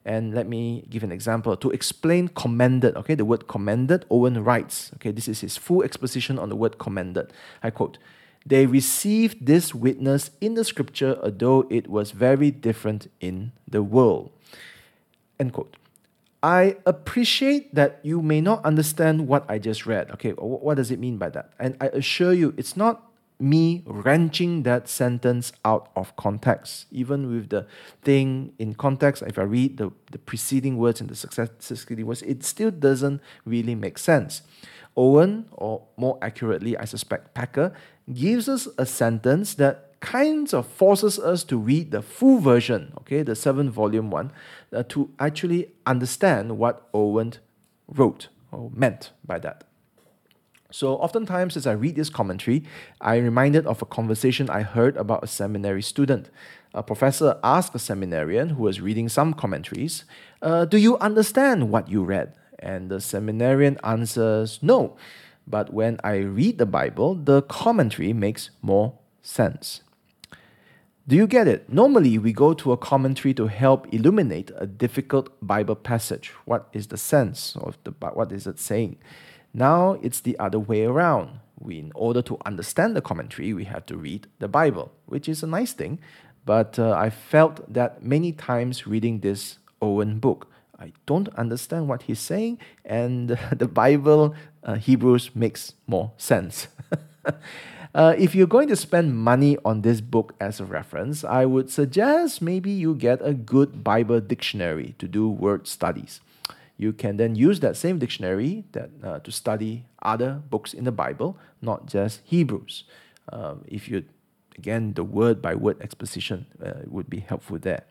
And 0.06 0.34
let 0.34 0.48
me 0.48 0.86
give 0.90 1.04
an 1.04 1.12
example. 1.12 1.58
To 1.58 1.70
explain 1.72 2.30
commended, 2.30 2.96
okay, 2.96 3.16
the 3.16 3.26
word 3.26 3.48
commended, 3.48 4.06
Owen 4.10 4.44
writes, 4.44 4.92
okay, 4.96 5.12
this 5.12 5.28
is 5.28 5.42
his 5.42 5.58
full 5.58 5.84
exposition 5.84 6.40
on 6.40 6.48
the 6.48 6.56
word 6.56 6.78
commended. 6.78 7.34
I 7.62 7.72
quote, 7.72 7.98
they 8.46 8.66
received 8.66 9.46
this 9.46 9.76
witness 9.76 10.32
in 10.40 10.54
the 10.54 10.64
scripture, 10.64 11.20
although 11.22 11.68
it 11.70 11.90
was 11.90 12.12
very 12.12 12.52
different 12.52 13.12
in 13.20 13.52
the 13.68 13.84
world. 13.84 14.32
End 15.38 15.52
quote. 15.52 15.76
I 16.48 16.78
appreciate 16.86 17.76
that 17.76 18.00
you 18.04 18.22
may 18.22 18.40
not 18.40 18.64
understand 18.64 19.28
what 19.28 19.44
I 19.50 19.60
just 19.60 19.86
read. 19.86 20.10
Okay, 20.12 20.32
what 20.32 20.76
does 20.76 20.92
it 20.92 20.98
mean 20.98 21.18
by 21.18 21.28
that? 21.32 21.52
And 21.60 21.76
I 21.82 21.88
assure 21.88 22.32
you, 22.32 22.54
it's 22.56 22.78
not 22.78 23.04
me 23.38 23.84
wrenching 23.86 24.64
that 24.64 24.88
sentence 24.88 25.52
out 25.66 25.92
of 25.98 26.16
context. 26.16 26.86
Even 26.90 27.30
with 27.30 27.50
the 27.50 27.68
thing 28.02 28.54
in 28.60 28.76
context, 28.76 29.24
if 29.28 29.38
I 29.38 29.42
read 29.42 29.76
the, 29.76 29.92
the 30.10 30.20
preceding 30.20 30.78
words 30.78 31.02
and 31.02 31.10
the 31.10 31.16
succeeding 31.60 32.06
words, 32.06 32.22
it 32.22 32.46
still 32.46 32.72
doesn't 32.72 33.20
really 33.44 33.76
make 33.76 33.98
sense. 33.98 34.42
Owen, 34.96 35.48
or 35.52 35.84
more 35.98 36.18
accurately, 36.22 36.78
I 36.78 36.86
suspect 36.86 37.34
Packer, 37.34 37.74
gives 38.14 38.48
us 38.48 38.70
a 38.78 38.86
sentence 38.86 39.54
that 39.56 39.88
kinds 40.00 40.54
of 40.54 40.66
forces 40.68 41.20
us 41.20 41.44
to 41.44 41.58
read 41.58 41.92
the 41.92 42.02
full 42.02 42.40
version, 42.40 42.94
okay, 43.00 43.24
the 43.24 43.36
seven 43.36 43.70
volume 43.70 44.10
one, 44.12 44.32
uh, 44.74 44.84
to 44.90 45.10
actually 45.20 45.74
understand 45.86 46.58
what 46.58 46.88
Owen 46.94 47.34
wrote 47.88 48.30
or 48.52 48.72
meant 48.74 49.12
by 49.26 49.40
that. 49.40 49.64
So, 50.70 50.96
oftentimes, 50.96 51.56
as 51.56 51.66
I 51.66 51.72
read 51.72 51.96
this 51.96 52.10
commentary, 52.10 52.64
I'm 53.00 53.24
reminded 53.24 53.66
of 53.66 53.82
a 53.82 53.86
conversation 53.86 54.50
I 54.50 54.64
heard 54.64 54.98
about 54.98 55.24
a 55.24 55.28
seminary 55.28 55.82
student. 55.82 56.30
A 56.74 56.84
professor 56.84 57.40
asked 57.42 57.74
a 57.74 57.80
seminarian 57.80 58.50
who 58.50 58.64
was 58.64 58.82
reading 58.82 59.08
some 59.08 59.34
commentaries, 59.34 60.04
uh, 60.42 60.66
Do 60.66 60.78
you 60.78 60.98
understand 60.98 61.72
what 61.72 61.88
you 61.88 62.04
read? 62.04 62.34
And 62.60 62.92
the 62.92 63.00
seminarian 63.00 63.80
answers, 63.84 64.60
No. 64.62 64.98
But 65.48 65.74
when 65.74 66.00
I 66.04 66.18
read 66.18 66.58
the 66.58 66.66
Bible, 66.66 67.16
the 67.16 67.44
commentary 67.44 68.12
makes 68.12 68.50
more 68.62 69.00
sense. 69.22 69.82
Do 71.10 71.16
you 71.16 71.26
get 71.26 71.48
it? 71.48 71.72
Normally, 71.72 72.18
we 72.18 72.34
go 72.34 72.54
to 72.56 72.74
a 72.74 72.78
commentary 72.78 73.34
to 73.36 73.48
help 73.48 73.88
illuminate 73.94 74.52
a 74.58 74.68
difficult 74.68 75.30
Bible 75.42 75.76
passage. 75.76 76.34
What 76.44 76.68
is 76.74 76.88
the 76.88 76.98
sense 76.98 77.56
of 77.56 77.78
the 77.86 77.92
what 77.92 78.34
is 78.34 78.46
it 78.46 78.60
saying? 78.60 78.98
Now 79.54 79.94
it's 80.02 80.20
the 80.20 80.38
other 80.38 80.60
way 80.60 80.84
around. 80.84 81.40
We, 81.60 81.80
in 81.80 81.94
order 81.96 82.22
to 82.24 82.38
understand 82.46 82.94
the 82.94 83.02
commentary, 83.02 83.54
we 83.54 83.64
have 83.64 83.86
to 83.86 83.96
read 83.96 84.28
the 84.40 84.50
Bible, 84.50 84.92
which 85.06 85.30
is 85.30 85.42
a 85.42 85.48
nice 85.48 85.72
thing. 85.72 86.00
But 86.46 86.78
uh, 86.78 86.92
I 86.92 87.10
felt 87.10 87.74
that 87.74 88.04
many 88.04 88.34
times 88.34 88.86
reading 88.86 89.22
this 89.22 89.60
Owen 89.82 90.20
book, 90.20 90.52
I 90.78 90.92
don't 91.06 91.30
understand 91.36 91.88
what 91.88 92.02
he's 92.02 92.20
saying, 92.20 92.60
and 92.84 93.30
the 93.56 93.70
Bible, 93.70 94.36
uh, 94.62 94.76
Hebrews, 94.76 95.32
makes 95.34 95.74
more 95.88 96.12
sense. 96.18 96.68
Uh, 97.98 98.14
if 98.16 98.36
you're 98.36 98.46
going 98.46 98.68
to 98.68 98.76
spend 98.76 99.18
money 99.18 99.58
on 99.66 99.82
this 99.82 100.02
book 100.02 100.36
as 100.40 100.60
a 100.60 100.66
reference, 100.66 101.24
I 101.24 101.46
would 101.46 101.72
suggest 101.72 102.44
maybe 102.44 102.70
you 102.70 102.94
get 102.94 103.20
a 103.24 103.34
good 103.34 103.84
Bible 103.84 104.20
dictionary 104.20 104.94
to 105.00 105.08
do 105.08 105.28
word 105.28 105.66
studies. 105.66 106.22
You 106.78 106.94
can 106.94 107.18
then 107.18 107.34
use 107.34 107.60
that 107.62 107.76
same 107.76 107.98
dictionary 107.98 108.66
that, 108.74 108.92
uh, 109.04 109.18
to 109.22 109.32
study 109.32 109.86
other 110.04 110.44
books 110.48 110.76
in 110.76 110.84
the 110.84 110.92
Bible, 110.92 111.38
not 111.60 111.88
just 111.88 112.22
Hebrews. 112.24 112.84
Um, 113.34 113.66
if 113.68 113.90
you, 113.90 114.06
again, 114.56 114.94
the 114.94 115.04
word 115.04 115.42
by 115.42 115.56
word 115.56 115.82
exposition 115.82 116.46
uh, 116.64 116.86
would 116.86 117.10
be 117.10 117.22
helpful 117.22 117.58
there. 117.58 117.86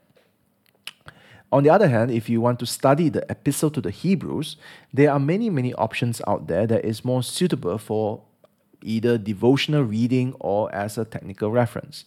On 1.51 1.64
the 1.64 1.71
other 1.71 1.88
hand, 1.88 2.12
if 2.12 2.29
you 2.29 2.40
want 2.40 2.61
to 2.61 2.66
study 2.66 3.09
the 3.09 3.29
epistle 3.29 3.71
to 3.71 3.81
the 3.81 3.90
Hebrews, 3.90 4.57
there 4.95 5.11
are 5.11 5.19
many, 5.19 5.51
many 5.51 5.75
options 5.75 6.23
out 6.29 6.47
there 6.47 6.64
that 6.69 6.85
is 6.85 7.05
more 7.05 7.25
suitable 7.25 7.79
for 7.79 8.23
either 8.82 9.18
devotional 9.18 9.82
reading 9.82 10.34
or 10.40 10.74
as 10.74 10.98
a 10.98 11.04
technical 11.04 11.50
reference. 11.50 12.04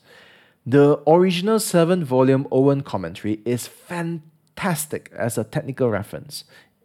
The 0.65 1.01
original 1.07 1.59
seven 1.59 2.03
volume 2.03 2.47
Owen 2.51 2.81
commentary 2.81 3.41
is 3.45 3.67
fantastic 3.67 5.09
as 5.15 5.37
a 5.37 5.43
technical 5.43 5.89
reference, 5.89 6.43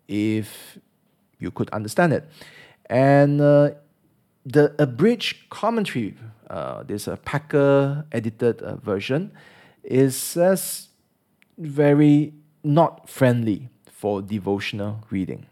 if 0.09 0.79
you 1.39 1.51
could 1.51 1.69
understand 1.71 2.13
it. 2.13 2.25
And 2.89 3.41
uh, 3.41 3.71
the 4.47 4.75
abridged 4.79 5.51
commentary, 5.51 6.15
uh, 6.49 6.83
there's 6.85 7.09
a 7.09 7.17
Packer 7.17 8.07
edited 8.13 8.63
uh, 8.63 8.77
version, 8.77 9.33
is 9.83 10.37
as 10.37 10.89
very 11.59 12.33
not 12.63 13.09
friendly 13.09 13.69
for 13.91 14.23
devotional 14.23 15.05
reading. 15.11 15.47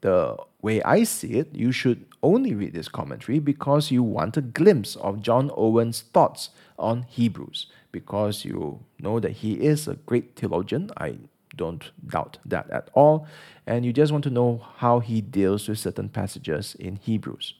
The 0.00 0.36
way 0.62 0.82
I 0.82 1.04
see 1.04 1.34
it, 1.34 1.54
you 1.54 1.72
should 1.72 2.06
only 2.24 2.54
read 2.54 2.72
this 2.72 2.88
commentary 2.88 3.38
because 3.38 3.90
you 3.90 4.02
want 4.02 4.36
a 4.36 4.40
glimpse 4.40 4.96
of 4.96 5.20
John 5.20 5.50
Owen's 5.56 6.00
thoughts 6.00 6.50
on 6.78 7.02
Hebrews, 7.02 7.66
because 7.92 8.44
you 8.44 8.80
know 8.98 9.20
that 9.20 9.32
he 9.32 9.52
is 9.54 9.86
a 9.86 9.94
great 9.94 10.34
theologian. 10.34 10.90
I 10.96 11.18
don't 11.54 11.90
doubt 12.06 12.38
that 12.44 12.68
at 12.70 12.90
all. 12.94 13.26
And 13.66 13.84
you 13.84 13.92
just 13.92 14.10
want 14.10 14.24
to 14.24 14.30
know 14.30 14.64
how 14.78 14.98
he 15.00 15.20
deals 15.20 15.68
with 15.68 15.78
certain 15.78 16.08
passages 16.08 16.74
in 16.80 16.96
Hebrews. 16.96 17.54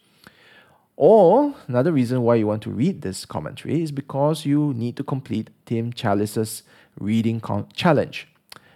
Or 0.96 1.54
another 1.68 1.92
reason 1.92 2.22
why 2.22 2.36
you 2.36 2.46
want 2.46 2.62
to 2.62 2.70
read 2.70 3.02
this 3.02 3.24
commentary 3.24 3.82
is 3.82 3.92
because 3.92 4.46
you 4.46 4.72
need 4.74 4.96
to 4.96 5.04
complete 5.04 5.50
Tim 5.66 5.92
Challies' 5.92 6.62
reading 6.98 7.40
challenge. 7.74 8.28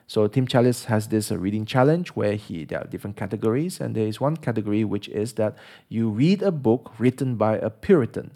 So 0.09 0.27
Tim 0.27 0.47
Challies 0.47 0.87
has 0.87 1.09
this 1.09 1.31
uh, 1.31 1.37
reading 1.38 1.66
challenge 1.66 2.09
where 2.16 2.35
he 2.35 2.64
there 2.64 2.81
are 2.81 2.87
different 2.87 3.16
categories, 3.16 3.79
and 3.81 3.94
there 3.94 4.07
is 4.07 4.21
one 4.21 4.37
category 4.38 4.83
which 4.83 5.09
is 5.11 5.35
that 5.35 5.57
you 5.88 6.09
read 6.09 6.42
a 6.42 6.51
book 6.51 6.92
written 6.99 7.37
by 7.37 7.59
a 7.59 7.68
Puritan. 7.68 8.33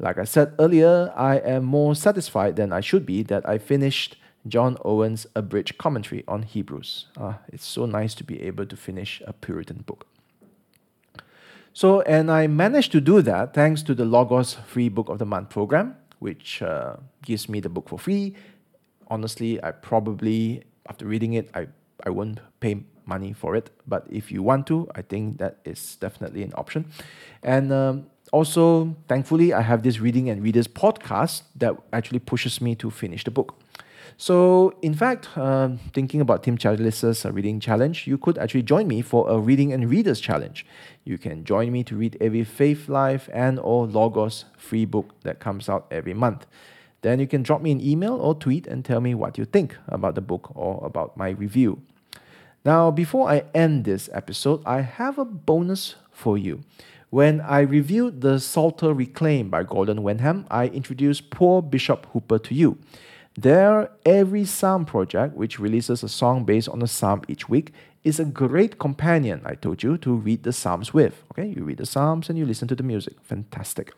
Like 0.00 0.18
I 0.18 0.24
said 0.24 0.52
earlier, 0.58 1.12
I 1.16 1.36
am 1.36 1.64
more 1.64 1.94
satisfied 1.94 2.56
than 2.56 2.72
I 2.72 2.80
should 2.80 3.06
be 3.06 3.22
that 3.22 3.48
I 3.48 3.58
finished 3.58 4.16
John 4.48 4.76
Owen's 4.84 5.26
abridged 5.36 5.78
commentary 5.78 6.24
on 6.26 6.42
Hebrews. 6.42 7.06
Uh, 7.16 7.34
it's 7.52 7.64
so 7.64 7.86
nice 7.86 8.14
to 8.16 8.24
be 8.24 8.42
able 8.42 8.66
to 8.66 8.76
finish 8.76 9.22
a 9.24 9.32
Puritan 9.32 9.84
book. 9.86 10.08
So, 11.72 12.00
and 12.00 12.32
I 12.32 12.48
managed 12.48 12.90
to 12.92 13.00
do 13.00 13.22
that 13.22 13.54
thanks 13.54 13.82
to 13.84 13.94
the 13.94 14.04
Logos 14.04 14.54
Free 14.54 14.88
Book 14.88 15.08
of 15.08 15.18
the 15.18 15.24
Month 15.24 15.50
program, 15.50 15.94
which 16.18 16.60
uh, 16.62 16.96
gives 17.24 17.48
me 17.48 17.60
the 17.60 17.68
book 17.68 17.88
for 17.88 17.98
free. 17.98 18.34
Honestly, 19.06 19.62
I 19.62 19.70
probably, 19.70 20.64
after 20.88 21.06
reading 21.06 21.34
it, 21.34 21.50
I, 21.54 21.68
I 22.04 22.10
won't 22.10 22.40
pay 22.60 22.84
money 23.06 23.32
for 23.32 23.56
it. 23.56 23.70
But 23.86 24.06
if 24.10 24.30
you 24.30 24.42
want 24.42 24.66
to, 24.68 24.88
I 24.94 25.02
think 25.02 25.38
that 25.38 25.58
is 25.64 25.96
definitely 25.96 26.42
an 26.42 26.52
option. 26.56 26.86
And 27.42 27.72
um, 27.72 28.06
also, 28.32 28.96
thankfully, 29.08 29.52
I 29.52 29.60
have 29.60 29.82
this 29.82 30.00
Reading 30.00 30.30
and 30.30 30.42
Readers 30.42 30.66
podcast 30.66 31.42
that 31.56 31.76
actually 31.92 32.20
pushes 32.20 32.60
me 32.60 32.74
to 32.76 32.90
finish 32.90 33.24
the 33.24 33.30
book. 33.30 33.58
So, 34.16 34.74
in 34.82 34.94
fact, 34.94 35.28
uh, 35.36 35.70
thinking 35.92 36.20
about 36.20 36.42
Tim 36.42 36.56
Challies' 36.56 37.24
uh, 37.24 37.32
reading 37.32 37.60
challenge, 37.60 38.06
you 38.06 38.18
could 38.18 38.38
actually 38.38 38.62
join 38.62 38.86
me 38.86 39.02
for 39.02 39.28
a 39.28 39.38
reading 39.38 39.72
and 39.72 39.88
readers 39.88 40.20
challenge. 40.20 40.66
You 41.04 41.18
can 41.18 41.44
join 41.44 41.72
me 41.72 41.82
to 41.84 41.96
read 41.96 42.16
every 42.20 42.44
Faithlife 42.44 43.28
and 43.32 43.58
or 43.58 43.86
Logos 43.86 44.44
free 44.56 44.84
book 44.84 45.14
that 45.22 45.40
comes 45.40 45.68
out 45.68 45.86
every 45.90 46.14
month. 46.14 46.46
Then 47.02 47.20
you 47.20 47.26
can 47.26 47.42
drop 47.42 47.60
me 47.60 47.72
an 47.72 47.80
email 47.80 48.14
or 48.14 48.34
tweet 48.34 48.66
and 48.66 48.84
tell 48.84 49.00
me 49.00 49.14
what 49.14 49.36
you 49.36 49.44
think 49.44 49.76
about 49.88 50.14
the 50.14 50.20
book 50.20 50.52
or 50.54 50.84
about 50.84 51.16
my 51.16 51.30
review. 51.30 51.82
Now, 52.64 52.90
before 52.92 53.28
I 53.28 53.44
end 53.54 53.84
this 53.84 54.08
episode, 54.12 54.62
I 54.64 54.82
have 54.82 55.18
a 55.18 55.24
bonus 55.24 55.96
for 56.12 56.38
you. 56.38 56.62
When 57.10 57.40
I 57.40 57.60
reviewed 57.60 58.20
the 58.20 58.38
Psalter 58.38 58.94
Reclaim 58.94 59.50
by 59.50 59.64
Gordon 59.64 60.02
Wenham, 60.02 60.46
I 60.50 60.68
introduced 60.68 61.28
Poor 61.30 61.60
Bishop 61.60 62.06
Hooper 62.12 62.38
to 62.38 62.54
you. 62.54 62.78
There, 63.34 63.90
every 64.06 64.44
Psalm 64.44 64.84
project, 64.84 65.34
which 65.34 65.58
releases 65.58 66.02
a 66.02 66.08
song 66.08 66.44
based 66.44 66.68
on 66.68 66.82
a 66.82 66.86
Psalm 66.86 67.22
each 67.28 67.48
week, 67.48 67.72
is 68.04 68.20
a 68.20 68.24
great 68.24 68.78
companion, 68.78 69.42
I 69.44 69.56
told 69.56 69.82
you, 69.82 69.98
to 69.98 70.14
read 70.14 70.42
the 70.44 70.52
Psalms 70.52 70.94
with. 70.94 71.22
Okay, 71.32 71.48
you 71.48 71.64
read 71.64 71.78
the 71.78 71.86
Psalms 71.86 72.28
and 72.28 72.38
you 72.38 72.46
listen 72.46 72.68
to 72.68 72.74
the 72.74 72.82
music. 72.82 73.14
Fantastic. 73.22 73.92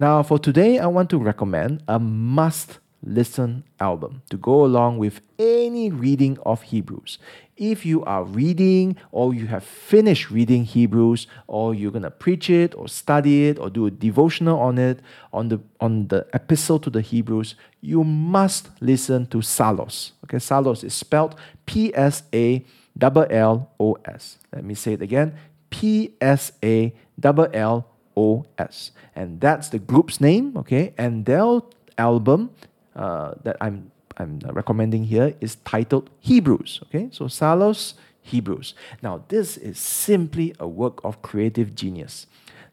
Now, 0.00 0.22
for 0.22 0.38
today, 0.38 0.78
I 0.78 0.86
want 0.86 1.10
to 1.10 1.18
recommend 1.18 1.82
a 1.86 1.98
must 1.98 2.78
listen 3.04 3.64
album 3.78 4.22
to 4.30 4.38
go 4.38 4.64
along 4.64 4.96
with 4.96 5.20
any 5.38 5.90
reading 5.90 6.38
of 6.46 6.62
Hebrews. 6.62 7.18
If 7.58 7.84
you 7.84 8.02
are 8.04 8.24
reading 8.24 8.96
or 9.12 9.34
you 9.34 9.46
have 9.48 9.62
finished 9.62 10.30
reading 10.30 10.64
Hebrews 10.64 11.26
or 11.48 11.74
you're 11.74 11.90
going 11.90 12.04
to 12.04 12.10
preach 12.10 12.48
it 12.48 12.74
or 12.74 12.88
study 12.88 13.48
it 13.48 13.58
or 13.58 13.68
do 13.68 13.84
a 13.84 13.90
devotional 13.90 14.58
on 14.58 14.78
it 14.78 15.00
on 15.34 15.48
the 15.50 15.60
on 15.82 16.08
the 16.08 16.26
epistle 16.32 16.78
to 16.78 16.88
the 16.88 17.02
Hebrews, 17.02 17.54
you 17.82 18.02
must 18.02 18.70
listen 18.80 19.26
to 19.26 19.42
Psallos. 19.42 20.12
Okay, 20.24 20.38
Psallos 20.38 20.82
is 20.82 20.94
spelled 20.94 21.34
P 21.66 21.94
S 21.94 22.22
A 22.32 22.64
L 22.98 23.26
L 23.28 23.70
O 23.78 23.98
S. 24.06 24.38
Let 24.50 24.64
me 24.64 24.74
say 24.74 24.94
it 24.94 25.02
again. 25.02 25.34
P 25.68 26.14
S 26.22 26.52
A 26.64 26.94
L 27.22 27.50
L 27.52 27.86
O 28.16 28.44
S. 28.58 28.92
And 29.14 29.40
that's 29.40 29.68
the 29.68 29.78
group's 29.78 30.20
name, 30.20 30.56
okay? 30.56 30.94
And 30.98 31.24
their 31.24 31.60
album 31.98 32.50
uh, 32.96 33.34
that 33.44 33.56
I'm 33.60 33.90
I'm 34.16 34.38
recommending 34.52 35.04
here 35.04 35.34
is 35.40 35.56
titled 35.64 36.10
Hebrews. 36.20 36.80
Okay, 36.84 37.08
so 37.10 37.24
Psallos 37.26 37.94
Hebrews. 38.20 38.74
Now, 39.02 39.24
this 39.28 39.56
is 39.56 39.78
simply 39.78 40.54
a 40.60 40.68
work 40.68 41.00
of 41.02 41.22
creative 41.22 41.74
genius. 41.74 42.26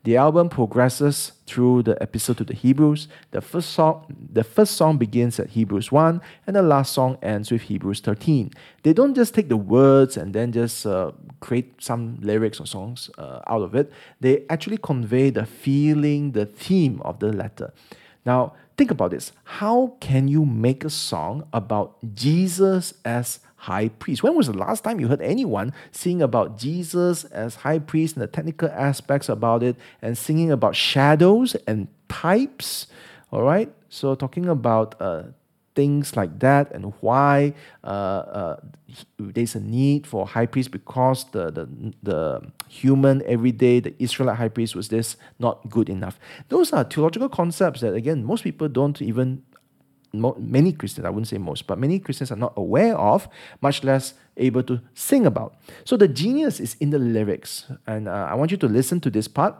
The 0.07 0.15
album 0.15 0.47
progresses 0.47 1.33
through 1.47 1.83
the 1.83 2.01
episode 2.01 2.37
to 2.37 2.45
the 2.45 2.53
Hebrews. 2.53 3.09
The 3.31 3.41
first 3.41 3.71
song, 3.71 4.05
the 4.31 4.45
first 4.45 4.77
song 4.77 4.97
begins 4.97 5.37
at 5.37 5.49
Hebrews 5.49 5.91
1, 5.91 6.21
and 6.47 6.55
the 6.55 6.61
last 6.61 6.93
song 6.93 7.17
ends 7.21 7.51
with 7.51 7.63
Hebrews 7.63 7.99
13. 7.99 8.51
They 8.83 8.93
don't 8.93 9.13
just 9.13 9.33
take 9.33 9.49
the 9.49 9.57
words 9.57 10.15
and 10.15 10.33
then 10.33 10.53
just 10.53 10.85
uh, 10.85 11.11
create 11.41 11.83
some 11.83 12.19
lyrics 12.21 12.61
or 12.61 12.67
songs 12.67 13.09
uh, 13.17 13.41
out 13.47 13.63
of 13.63 13.75
it. 13.75 13.91
They 14.21 14.45
actually 14.49 14.77
convey 14.77 15.29
the 15.29 15.45
feeling, 15.45 16.31
the 16.31 16.45
theme 16.45 17.01
of 17.01 17.19
the 17.19 17.33
letter. 17.33 17.73
Now, 18.25 18.53
think 18.77 18.91
about 18.91 19.11
this. 19.11 19.33
How 19.43 19.97
can 19.99 20.29
you 20.29 20.45
make 20.45 20.85
a 20.85 20.89
song 20.89 21.49
about 21.51 21.97
Jesus 22.15 22.93
as 23.03 23.41
high 23.57 23.89
priest? 23.89 24.23
When 24.23 24.35
was 24.35 24.47
the 24.47 24.57
last 24.57 24.83
time 24.83 24.99
you 24.99 25.07
heard 25.07 25.21
anyone 25.21 25.73
sing 25.91 26.21
about 26.21 26.57
Jesus 26.57 27.25
as 27.25 27.55
high 27.55 27.79
priest 27.79 28.15
and 28.15 28.23
the 28.23 28.27
technical 28.27 28.69
aspects 28.69 29.29
about 29.29 29.63
it 29.63 29.75
and 30.01 30.17
singing 30.17 30.51
about 30.51 30.75
shadows 30.75 31.55
and 31.67 31.87
types? 32.07 32.87
All 33.31 33.43
right. 33.43 33.71
So, 33.89 34.15
talking 34.15 34.47
about 34.47 34.95
uh, 34.99 35.23
things 35.77 36.17
like 36.17 36.39
that 36.39 36.71
and 36.71 36.91
why 37.01 37.53
uh, 37.83 37.87
uh, 37.87 38.55
there's 39.19 39.53
a 39.53 39.59
need 39.59 40.07
for 40.07 40.25
high 40.25 40.47
priest 40.47 40.71
because 40.71 41.25
the, 41.25 41.51
the, 41.51 41.93
the 42.01 42.41
human 42.67 43.21
everyday, 43.27 43.79
the 43.79 43.93
Israelite 43.99 44.37
high 44.37 44.47
priest 44.49 44.75
was 44.75 44.89
this 44.89 45.17
not 45.37 45.69
good 45.69 45.87
enough. 45.87 46.19
Those 46.49 46.73
are 46.73 46.83
theological 46.83 47.29
concepts 47.29 47.81
that, 47.81 47.93
again, 47.93 48.25
most 48.25 48.43
people 48.43 48.67
don't 48.67 48.99
even 49.03 49.43
many 50.37 50.71
Christians, 50.71 51.05
I 51.05 51.09
wouldn't 51.09 51.27
say 51.27 51.37
most, 51.37 51.67
but 51.67 51.77
many 51.77 51.99
Christians 51.99 52.31
are 52.31 52.37
not 52.37 52.53
aware 52.55 52.97
of, 52.97 53.27
much 53.61 53.83
less 53.83 54.13
able 54.37 54.63
to 54.63 54.81
sing 54.93 55.25
about. 55.25 55.55
So 55.83 55.97
the 55.97 56.07
genius 56.07 56.59
is 56.59 56.75
in 56.79 56.89
the 56.89 56.99
lyrics. 56.99 57.65
And 57.85 58.07
uh, 58.07 58.27
I 58.29 58.35
want 58.35 58.51
you 58.51 58.57
to 58.57 58.67
listen 58.67 58.99
to 59.01 59.09
this 59.09 59.27
part 59.27 59.55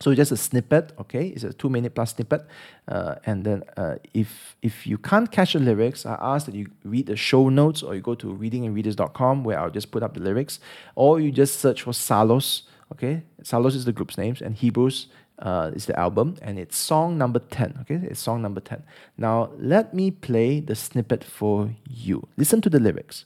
so 0.00 0.14
just 0.14 0.30
a 0.30 0.36
snippet, 0.36 0.92
okay? 0.98 1.28
It's 1.28 1.44
a 1.44 1.52
two 1.52 1.68
minute 1.68 1.94
plus 1.94 2.14
snippet. 2.14 2.46
Uh, 2.86 3.16
and 3.26 3.44
then 3.44 3.64
uh, 3.76 3.96
if 4.14 4.56
if 4.62 4.86
you 4.86 4.96
can't 4.96 5.30
catch 5.30 5.54
the 5.54 5.58
lyrics, 5.58 6.06
I 6.06 6.16
ask 6.20 6.46
that 6.46 6.54
you 6.54 6.70
read 6.84 7.06
the 7.06 7.16
show 7.16 7.48
notes 7.48 7.82
or 7.82 7.94
you 7.94 8.00
go 8.00 8.14
to 8.14 8.26
readingandreaders.com 8.28 9.44
where 9.44 9.58
I'll 9.58 9.70
just 9.70 9.90
put 9.90 10.02
up 10.02 10.14
the 10.14 10.20
lyrics. 10.20 10.60
Or 10.94 11.20
you 11.20 11.32
just 11.32 11.58
search 11.58 11.82
for 11.82 11.92
Psallos, 11.92 12.62
okay? 12.92 13.22
Psallos 13.42 13.74
is 13.74 13.84
the 13.84 13.92
group's 13.92 14.16
names 14.16 14.40
and 14.40 14.54
Hebrews 14.54 15.08
uh, 15.38 15.70
is 15.74 15.86
the 15.86 15.98
album 15.98 16.36
and 16.42 16.58
it's 16.58 16.76
song 16.76 17.18
number 17.18 17.38
10, 17.38 17.78
okay? 17.82 18.00
It's 18.04 18.20
song 18.20 18.42
number 18.42 18.60
10. 18.60 18.82
Now 19.16 19.50
let 19.58 19.94
me 19.94 20.10
play 20.10 20.60
the 20.60 20.74
snippet 20.74 21.24
for 21.24 21.70
you. 21.88 22.26
Listen 22.36 22.60
to 22.62 22.70
the 22.70 22.80
lyrics. 22.80 23.24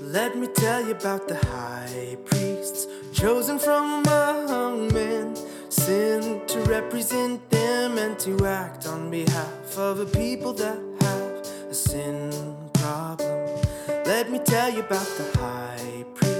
Let 0.00 0.38
me 0.38 0.46
tell 0.46 0.86
you 0.86 0.92
about 0.92 1.28
the 1.28 1.36
high 1.36 2.16
priests 2.24 2.86
chosen 3.12 3.58
from 3.58 4.06
among 4.06 4.92
men, 4.94 5.36
sent 5.68 6.48
to 6.48 6.60
represent 6.60 7.50
them 7.50 7.98
and 7.98 8.18
to 8.20 8.46
act 8.46 8.86
on 8.86 9.10
behalf 9.10 9.76
of 9.76 10.00
a 10.00 10.06
people 10.06 10.54
that 10.54 10.78
have 11.00 11.70
a 11.70 11.74
sin 11.74 12.30
problem. 12.72 13.60
Let 14.06 14.30
me 14.30 14.38
tell 14.38 14.70
you 14.70 14.80
about 14.80 15.06
the 15.18 15.38
high 15.38 16.04
priest. 16.14 16.37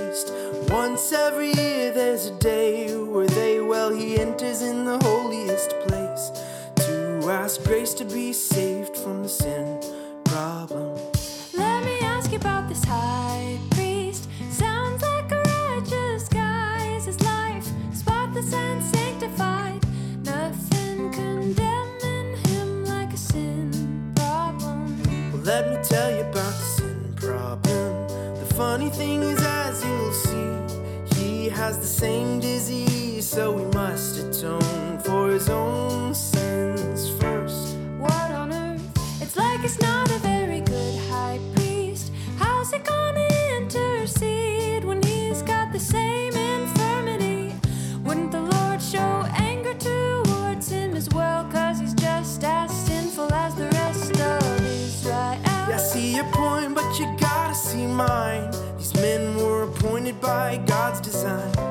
Once 0.99 1.13
every 1.13 1.53
year 1.53 1.93
there's 1.93 2.27
a 2.27 2.37
day 2.41 2.93
where 2.93 3.29
they, 3.29 3.61
well, 3.61 3.89
he 3.89 4.19
enters 4.19 4.63
in 4.63 4.85
the 4.85 4.99
holiest 5.05 5.71
place 5.87 6.33
to 6.75 7.21
ask 7.31 7.63
grace 7.63 7.95
to 7.95 8.05
be 8.05 8.33
saved 8.33 8.97
from 8.97 9.23
the 9.23 9.29
sin 9.29 9.81
problem. 10.25 10.99
Let 11.55 11.85
me 11.85 12.01
ask 12.01 12.33
you 12.33 12.39
about 12.39 12.69
this 12.69 12.83
high 12.83 13.61
priest. 13.71 14.29
Sounds 14.51 15.01
like 15.03 15.31
a 15.31 15.41
righteous 15.71 16.29
guy. 16.29 16.93
Is 16.97 17.05
his 17.05 17.21
life 17.21 17.69
spotless 17.95 18.53
and 18.53 18.83
sanctified? 18.83 19.87
Nothing 20.25 21.13
condemning 21.13 22.37
him 22.49 22.85
like 22.87 23.13
a 23.13 23.17
sin 23.17 24.13
problem. 24.17 25.01
Well, 25.31 25.43
let 25.43 25.71
me 25.71 25.79
tell 25.81 26.11
you 26.11 26.23
about 26.23 26.55
the 26.55 26.67
sin 26.77 27.13
problem. 27.15 28.09
The 28.41 28.53
funny 28.57 28.91
thing 28.91 29.23
is, 29.23 29.48
has 31.59 31.81
the 31.81 31.87
same 31.87 32.39
disease, 32.39 33.29
so 33.29 33.51
we 33.51 33.65
must 33.75 34.17
atone 34.17 34.97
for 35.01 35.29
his 35.33 35.49
own 35.49 36.15
sins 36.15 37.11
first. 37.21 37.77
What 37.99 38.31
on 38.31 38.53
earth? 38.53 38.81
It's 39.21 39.37
like 39.37 39.61
he's 39.63 39.81
not 39.81 40.09
a 40.09 40.19
very 40.21 40.61
good 40.61 40.95
high 41.11 41.41
priest. 41.57 42.13
How's 42.39 42.71
he 42.71 42.79
gonna 42.79 43.29
intercede 43.57 44.85
when 44.85 45.03
he's 45.03 45.43
got 45.43 45.73
the 45.73 45.81
same 45.81 46.33
infirmity? 46.33 47.53
Wouldn't 48.05 48.31
the 48.31 48.43
Lord 48.43 48.81
show 48.81 49.27
anger 49.35 49.75
towards 49.75 50.71
him 50.71 50.95
as 50.95 51.09
well? 51.09 51.43
Cause 51.51 51.81
he's 51.81 51.95
just 51.95 52.45
as 52.45 52.71
sinful 52.87 53.33
as 53.33 53.57
the 53.57 53.69
rest 53.81 54.13
of 54.13 54.61
Israel. 54.65 55.37
Yeah, 55.45 55.75
I 55.75 55.77
see 55.79 56.15
your 56.15 56.31
point, 56.33 56.77
but 56.77 56.89
you 57.01 57.07
gotta 57.19 57.55
see 57.55 57.85
mine. 57.85 58.49
These 58.77 58.95
men 58.95 59.37
were 59.37 59.65
appointed 59.65 60.21
by 60.21 60.59
God's 60.67 60.98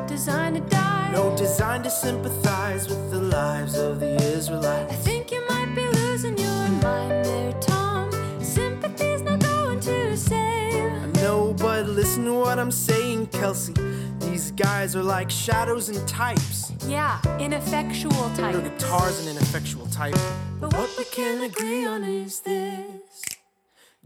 Designed 0.07 0.55
to 0.55 0.61
die. 0.61 1.11
No 1.11 1.35
design 1.37 1.83
to 1.83 1.89
sympathize 1.89 2.87
with 2.87 3.11
the 3.11 3.21
lives 3.21 3.75
of 3.77 3.99
the 3.99 4.15
Israelites. 4.37 4.93
I 4.93 4.95
think 4.95 5.31
you 5.31 5.43
might 5.49 5.73
be 5.75 5.87
losing 5.87 6.37
your 6.37 6.67
mind 6.83 7.25
there, 7.25 7.53
Tom. 7.61 8.11
Sympathy's 8.41 9.21
not 9.21 9.39
going 9.39 9.79
to 9.79 10.17
save. 10.17 10.91
I 10.91 11.05
know, 11.21 11.53
but 11.53 11.87
listen 11.87 12.25
to 12.25 12.33
what 12.33 12.59
I'm 12.59 12.71
saying, 12.71 13.27
Kelsey. 13.27 13.73
These 14.19 14.51
guys 14.51 14.95
are 14.95 15.03
like 15.03 15.29
shadows 15.31 15.89
and 15.89 16.07
types. 16.07 16.71
Yeah, 16.85 17.19
ineffectual 17.39 18.11
types. 18.11 18.57
type. 18.57 18.63
guitar's 18.63 19.19
an 19.25 19.31
ineffectual 19.31 19.87
type. 19.87 20.15
But 20.59 20.73
what 20.73 20.89
we 20.97 21.05
can 21.05 21.43
agree 21.43 21.85
on 21.85 22.03
is 22.03 22.41
this. 22.41 23.23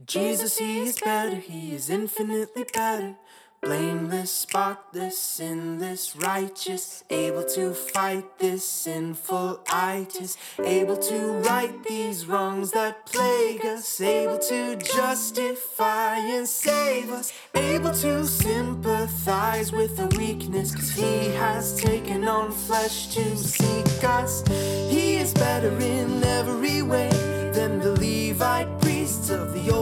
Jesus, 0.05 0.57
he 0.57 0.79
is 0.79 0.99
better, 0.99 1.35
he 1.35 1.73
is 1.73 1.89
infinitely 1.89 2.65
better. 2.73 3.15
Blameless, 3.61 4.31
spotless, 4.31 5.19
sinless, 5.19 6.15
righteous, 6.15 7.03
able 7.11 7.43
to 7.43 7.75
fight 7.75 8.39
this 8.39 8.67
sinful 8.67 9.59
itis, 9.71 10.35
able 10.65 10.97
to 10.97 11.33
right 11.47 11.71
these 11.83 12.25
wrongs 12.25 12.71
that 12.71 13.05
plague 13.05 13.63
us, 13.63 14.01
able 14.01 14.39
to 14.39 14.77
justify 14.77 16.17
and 16.17 16.47
save 16.47 17.11
us, 17.11 17.33
able 17.53 17.91
to 17.91 18.25
sympathize 18.25 19.71
with 19.71 19.95
the 19.95 20.07
weakness, 20.17 20.73
cause 20.73 20.89
he 20.89 21.27
has 21.35 21.75
taken 21.75 22.27
on 22.27 22.51
flesh 22.51 23.13
to 23.13 23.37
seek 23.37 24.03
us. 24.03 24.43
He 24.89 25.17
is 25.17 25.35
better 25.35 25.77
in 25.79 26.23
every 26.23 26.81
way 26.81 27.09
than 27.53 27.77
the 27.77 27.91
Levite 27.91 28.81
priests 28.81 29.29
of 29.29 29.53
the 29.53 29.69
olden 29.69 29.80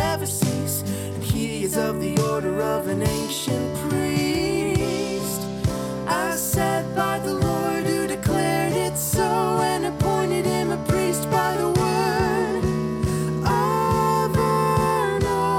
ever 0.00 0.26
cease, 0.26 0.82
and 1.14 1.22
he 1.22 1.64
is 1.64 1.76
of 1.76 2.00
the 2.00 2.18
order 2.30 2.60
of 2.60 2.88
an 2.88 3.02
ancient 3.02 3.76
priest. 3.88 5.42
As 6.06 6.40
said 6.40 6.94
by 6.96 7.18
the 7.18 7.34
Lord 7.34 7.84
who 7.84 8.06
declared 8.06 8.72
it 8.72 8.96
so 8.96 9.22
and 9.22 9.86
appointed 9.86 10.44
him 10.46 10.70
a 10.70 10.76
priest 10.88 11.30
by 11.30 11.56
the 11.56 11.68
word 11.68 12.64
of 13.44 14.36
an 14.36 15.22
oath. 15.24 15.54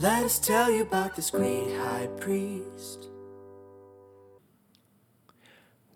Let 0.00 0.24
us 0.24 0.38
tell 0.38 0.70
you 0.70 0.82
about 0.82 1.16
this 1.16 1.30
great 1.30 1.76
high 1.76 2.08
priest. 2.18 2.67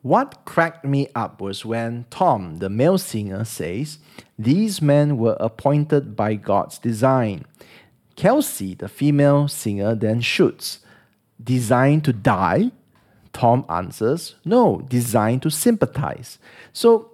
What 0.02 0.44
cracked 0.44 0.84
me 0.84 1.08
up 1.14 1.40
was 1.40 1.64
when 1.64 2.06
Tom, 2.10 2.56
the 2.58 2.68
male 2.68 2.98
singer, 2.98 3.44
says, 3.44 3.98
These 4.36 4.82
men 4.82 5.16
were 5.16 5.36
appointed 5.38 6.16
by 6.16 6.34
God's 6.34 6.78
design. 6.78 7.44
Kelsey, 8.16 8.74
the 8.74 8.88
female 8.88 9.46
singer, 9.46 9.94
then 9.94 10.20
shoots, 10.20 10.80
Designed 11.42 12.04
to 12.04 12.12
die? 12.12 12.72
Tom 13.32 13.64
answers, 13.68 14.34
No, 14.44 14.82
designed 14.88 15.42
to 15.42 15.50
sympathize. 15.50 16.38
So 16.72 17.12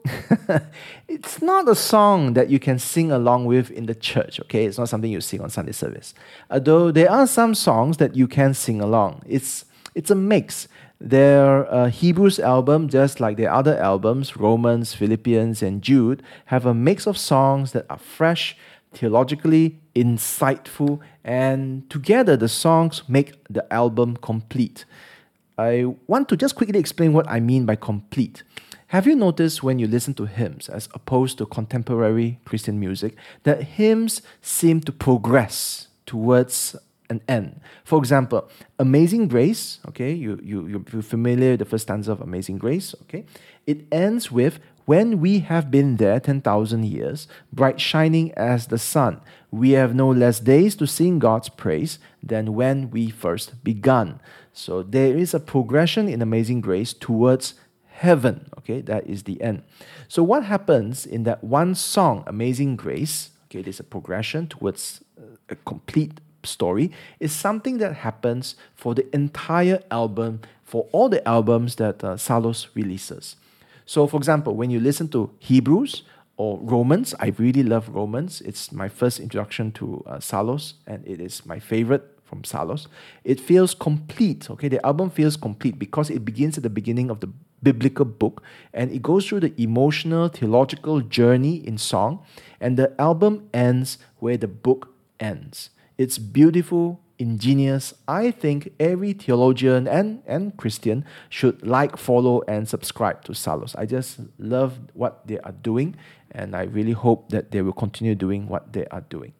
it's 1.09 1.42
not 1.42 1.68
a 1.68 1.74
song 1.74 2.33
that 2.33 2.48
you 2.48 2.59
can 2.59 2.79
sing 2.79 3.12
along 3.12 3.44
with 3.44 3.70
in 3.70 3.85
the 3.85 3.94
church, 3.94 4.40
okay? 4.40 4.64
It's 4.64 4.79
not 4.79 4.88
something 4.88 5.11
you 5.11 5.20
sing 5.20 5.42
on 5.42 5.51
Sunday 5.51 5.72
service. 5.72 6.14
Although 6.51 6.90
there 6.90 7.11
are 7.11 7.27
some 7.27 7.55
songs 7.55 7.98
that 7.98 8.16
you 8.16 8.27
can 8.27 8.55
sing 8.55 8.81
along. 8.81 9.22
It's 9.27 9.66
it's 9.94 10.11
a 10.11 10.14
mix. 10.14 10.68
Their 11.01 11.73
uh, 11.73 11.91
Hebrews 11.91 12.41
album, 12.41 12.89
just 12.89 13.21
like 13.21 13.37
their 13.37 13.53
other 13.53 13.79
albums, 13.79 14.37
Romans, 14.37 14.95
Philippians, 14.95 15.63
and 15.63 15.81
Jude, 15.81 16.23
have 16.47 16.67
a 16.67 16.75
mix 16.75 17.07
of 17.07 17.17
songs 17.17 17.73
that 17.73 17.87
are 17.89 17.99
fresh, 17.99 18.57
theologically 18.93 19.79
insightful, 19.95 20.99
and 21.23 21.89
together 21.89 22.37
the 22.37 22.49
songs 22.49 23.03
make 23.09 23.35
the 23.49 23.71
album 23.73 24.17
complete. 24.17 24.85
I 25.57 25.85
want 26.07 26.29
to 26.31 26.37
just 26.37 26.57
quickly 26.57 26.79
explain 26.79 27.13
what 27.13 27.29
I 27.29 27.41
mean 27.41 27.65
by 27.65 27.77
complete. 27.77 28.43
Have 28.89 29.07
you 29.07 29.15
noticed 29.15 29.63
when 29.63 29.79
you 29.79 29.87
listen 29.87 30.15
to 30.15 30.25
hymns 30.25 30.69
as 30.69 30.89
opposed 30.95 31.37
to 31.39 31.47
contemporary 31.47 32.41
Christian 32.45 32.81
music 32.81 33.17
that 33.43 33.63
hymns 33.63 34.23
seem 34.41 34.81
to 34.81 34.93
progress 34.93 35.89
towards 36.07 36.75
an 37.11 37.23
end? 37.29 37.61
For 37.85 37.99
example, 37.99 38.49
Amazing 38.79 39.29
Grace, 39.29 39.81
okay, 39.88 40.12
you, 40.12 40.38
you, 40.42 40.66
you're 40.66 41.03
familiar 41.03 41.53
with 41.53 41.61
the 41.61 41.64
first 41.64 41.83
stanza 41.83 42.12
of 42.12 42.21
Amazing 42.21 42.59
Grace, 42.59 42.94
okay? 43.03 43.25
It 43.66 43.87
ends 43.92 44.31
with, 44.31 44.61
When 44.85 45.21
we 45.21 45.40
have 45.40 45.71
been 45.71 45.97
there 45.97 46.18
10,000 46.18 46.85
years, 46.85 47.29
bright 47.53 47.79
shining 47.81 48.33
as 48.33 48.68
the 48.68 48.79
sun, 48.79 49.21
we 49.51 49.73
have 49.73 49.94
no 49.94 50.09
less 50.11 50.40
days 50.40 50.77
to 50.77 50.87
sing 50.87 51.18
God's 51.18 51.49
praise 51.49 51.99
than 52.23 52.55
when 52.55 52.90
we 52.90 53.11
first 53.11 53.62
begun. 53.62 54.21
So 54.53 54.83
there 54.83 55.16
is 55.16 55.35
a 55.35 55.40
progression 55.40 56.09
in 56.09 56.23
Amazing 56.23 56.62
Grace 56.62 56.92
towards 56.92 57.55
heaven. 57.87 58.49
Okay, 58.59 58.81
that 58.83 59.07
is 59.07 59.25
the 59.25 59.40
end. 59.42 59.62
So 60.09 60.23
what 60.23 60.44
happens 60.44 61.05
in 61.05 61.25
that 61.25 61.44
one 61.44 61.75
song, 61.75 62.25
Amazing 62.27 62.77
Grace? 62.77 63.31
Okay, 63.47 63.62
there's 63.62 63.81
a 63.81 63.85
progression 63.85 64.47
towards 64.47 65.03
uh, 65.18 65.37
a 65.49 65.57
complete 65.57 66.21
story. 66.44 66.90
Is 67.20 67.33
something 67.33 67.79
that 67.79 67.94
happens 67.96 68.57
for 68.74 68.94
the 68.94 69.07
entire 69.14 69.83
album, 69.90 70.40
for 70.64 70.88
all 70.92 71.09
the 71.09 71.27
albums 71.27 71.77
that 71.77 72.03
uh, 72.05 72.16
Psallos 72.16 72.68
releases. 72.74 73.37
So, 73.87 74.07
for 74.07 74.18
example, 74.18 74.55
when 74.55 74.70
you 74.70 74.81
listen 74.81 75.09
to 75.09 75.31
Hebrews 75.38 76.03
or 76.37 76.59
Romans, 76.61 77.14
I 77.18 77.33
really 77.38 77.62
love 77.62 77.88
Romans. 77.88 78.40
It's 78.42 78.70
my 78.70 78.88
first 78.88 79.18
introduction 79.18 79.72
to 79.72 80.05
uh, 80.07 80.18
Psallos, 80.20 80.74
and 80.87 81.07
it 81.07 81.20
is 81.20 81.46
my 81.46 81.59
favorite 81.59 82.18
from 82.24 82.44
Psallos. 82.44 82.87
It 83.24 83.40
feels 83.40 83.74
complete. 83.74 84.51
Okay, 84.51 84.68
the 84.68 84.85
album 84.85 85.11
feels 85.11 85.37
complete 85.37 85.79
because 85.79 86.11
it 86.11 86.24
begins 86.24 86.59
at 86.59 86.62
the 86.62 86.70
beginning 86.70 87.11
of 87.11 87.20
the 87.20 87.31
biblical 87.62 88.05
book 88.05 88.42
and 88.72 88.92
it 88.92 89.03
goes 89.03 89.27
through 89.27 89.40
the 89.40 89.61
emotional 89.61 90.29
theological 90.29 91.01
journey 91.01 91.57
in 91.66 91.79
song, 91.79 92.20
and 92.61 92.77
the 92.77 92.92
album 93.01 93.48
ends 93.53 93.98
where 94.18 94.37
the 94.37 94.48
book 94.48 94.94
ends. 95.18 95.70
It's 95.99 96.17
beautiful, 96.17 97.01
ingenious. 97.19 97.93
I 98.07 98.31
think 98.31 98.73
every 98.79 99.13
theologian 99.13 99.89
and, 99.89 100.23
and 100.29 100.57
Christian 100.57 101.05
should 101.29 101.67
like, 101.67 101.97
follow, 101.97 102.43
and 102.47 102.69
subscribe 102.69 103.25
to 103.25 103.35
Psallos. 103.35 103.75
I 103.75 103.85
just 103.85 104.21
love 104.39 104.79
what 104.95 105.27
they 105.27 105.41
are 105.41 105.53
doing, 105.53 105.97
and 106.31 106.55
I 106.55 106.63
really 106.63 106.93
hope 106.93 107.31
that 107.31 107.51
they 107.51 107.62
will 107.62 107.72
continue 107.72 108.14
doing 108.14 108.47
what 108.47 108.72
they 108.72 108.87
are 108.87 109.01
doing. 109.01 109.33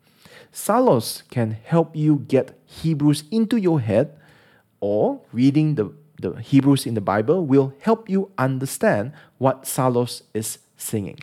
Psallos 0.51 1.23
can 1.31 1.53
help 1.63 1.95
you 1.95 2.25
get 2.27 2.59
Hebrews 2.67 3.23
into 3.31 3.57
your 3.57 3.79
head, 3.79 4.19
or 4.81 5.21
reading 5.33 5.77
the, 5.77 5.93
the 6.21 6.33
Hebrews 6.41 6.87
in 6.87 6.95
the 6.95 7.01
Bible 7.01 7.47
will 7.47 7.73
help 7.81 8.11
you 8.11 8.33
understand 8.37 9.13
what 9.39 9.65
Psallos 9.65 10.23
is 10.35 10.59
singing. 10.77 11.21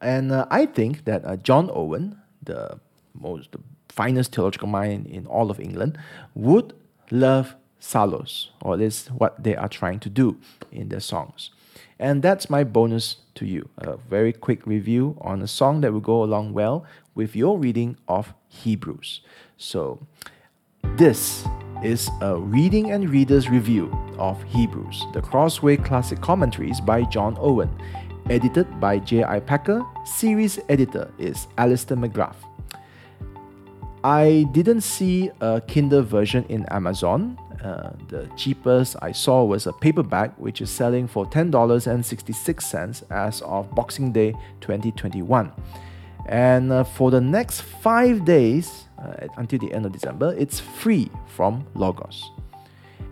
And 0.00 0.32
uh, 0.32 0.46
I 0.50 0.66
think 0.66 1.04
that 1.04 1.24
uh, 1.24 1.36
John 1.36 1.70
Owen, 1.72 2.18
the 2.42 2.80
most 3.14 3.52
the 3.52 3.60
finest 3.92 4.34
theological 4.34 4.68
mind 4.68 5.06
in 5.06 5.26
all 5.26 5.50
of 5.50 5.60
England, 5.60 5.98
would 6.34 6.72
love 7.10 7.54
Psallos, 7.78 8.50
or 8.62 8.74
at 8.74 8.78
least 8.78 9.10
what 9.10 9.42
they 9.42 9.56
are 9.56 9.68
trying 9.68 10.00
to 10.00 10.08
do 10.08 10.38
in 10.70 10.88
their 10.88 11.00
songs. 11.00 11.50
And 11.98 12.22
that's 12.22 12.48
my 12.48 12.64
bonus 12.64 13.16
to 13.34 13.44
you 13.46 13.68
a 13.78 13.96
very 13.96 14.32
quick 14.32 14.66
review 14.66 15.16
on 15.20 15.42
a 15.42 15.48
song 15.48 15.80
that 15.82 15.92
will 15.92 16.00
go 16.00 16.22
along 16.22 16.52
well 16.52 16.84
with 17.14 17.36
your 17.36 17.58
reading 17.58 17.96
of 18.08 18.34
Hebrews. 18.48 19.20
So, 19.56 20.00
this 20.96 21.44
is 21.82 22.08
a 22.20 22.36
reading 22.36 22.92
and 22.92 23.10
readers 23.10 23.48
review 23.48 23.90
of 24.18 24.42
Hebrews, 24.44 25.04
the 25.12 25.20
Crossway 25.20 25.76
Classic 25.76 26.20
Commentaries 26.20 26.80
by 26.80 27.02
John 27.04 27.36
Owen, 27.40 27.70
edited 28.30 28.80
by 28.80 28.98
J.I. 28.98 29.40
Packer. 29.40 29.82
Series 30.04 30.60
editor 30.68 31.10
is 31.18 31.48
Alister 31.58 31.96
McGrath. 31.96 32.51
I 34.04 34.46
didn't 34.50 34.80
see 34.80 35.30
a 35.40 35.60
Kindle 35.60 36.02
version 36.02 36.44
in 36.48 36.66
Amazon. 36.66 37.38
Uh, 37.62 37.92
the 38.08 38.28
cheapest 38.36 38.96
I 39.00 39.12
saw 39.12 39.44
was 39.44 39.68
a 39.68 39.72
paperback, 39.72 40.36
which 40.38 40.60
is 40.60 40.70
selling 40.70 41.06
for 41.06 41.24
$10.66 41.26 43.02
as 43.10 43.42
of 43.42 43.72
Boxing 43.74 44.10
Day 44.10 44.32
2021. 44.60 45.52
And 46.26 46.72
uh, 46.72 46.82
for 46.82 47.12
the 47.12 47.20
next 47.20 47.60
five 47.60 48.24
days, 48.24 48.88
uh, 48.98 49.28
until 49.36 49.60
the 49.60 49.72
end 49.72 49.86
of 49.86 49.92
December, 49.92 50.34
it's 50.36 50.58
free 50.58 51.08
from 51.28 51.64
Logos. 51.74 52.28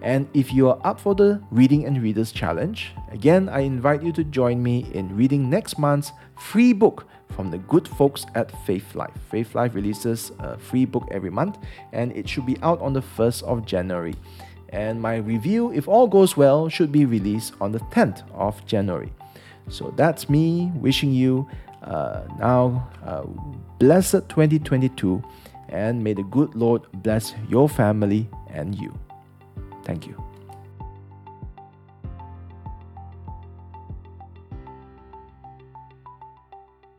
And 0.03 0.27
if 0.35 0.53
you 0.53 0.69
are 0.71 0.79
up 0.83 0.99
for 0.99 1.15
the 1.15 1.41
Reading 1.51 1.85
and 1.85 2.03
Readers 2.03 2.33
Challenge, 2.33 2.93
again, 3.13 3.49
I 3.49 3.61
invite 3.61 4.03
you 4.03 4.13
to 4.13 4.25
join 4.25 4.63
me 4.63 4.87
in 4.95 5.15
reading 5.15 5.51
next 5.51 5.79
month's 5.79 6.11
free 6.37 6.73
book 6.73 7.07
from 7.33 7.51
the 7.51 7.59
good 7.59 7.87
folks 7.87 8.27
at 8.35 8.53
Faithlife. 8.67 9.17
Faith 9.31 9.55
Life 9.55 9.75
releases 9.75 10.33
a 10.39 10.59
free 10.59 10.85
book 10.85 11.09
every 11.11 11.31
month, 11.31 11.59
and 11.93 12.13
it 12.17 12.29
should 12.29 12.47
be 12.47 12.57
out 12.63 12.81
on 12.81 12.93
the 12.93 13.03
1st 13.03 13.43
of 13.45 13.67
January. 13.67 14.15
And 14.71 15.01
my 15.01 15.17
review, 15.17 15.73
if 15.73 15.89
all 15.89 16.07
goes 16.07 16.37
well, 16.37 16.69
should 16.69 16.93
be 16.93 17.05
released 17.05 17.55
on 17.61 17.73
the 17.73 17.81
10th 17.81 18.23
of 18.33 18.65
January. 18.67 19.13
So 19.69 19.93
that's 19.97 20.29
me 20.29 20.71
wishing 20.75 21.13
you 21.13 21.49
uh, 21.83 22.23
now 22.39 22.89
uh, 23.05 23.23
blessed 23.79 24.29
2022, 24.29 25.23
and 25.69 26.03
may 26.03 26.13
the 26.13 26.25
good 26.25 26.55
Lord 26.55 26.83
bless 27.03 27.35
your 27.49 27.69
family 27.69 28.29
and 28.49 28.75
you. 28.75 28.99
Thank 29.85 30.07
you. 30.07 30.30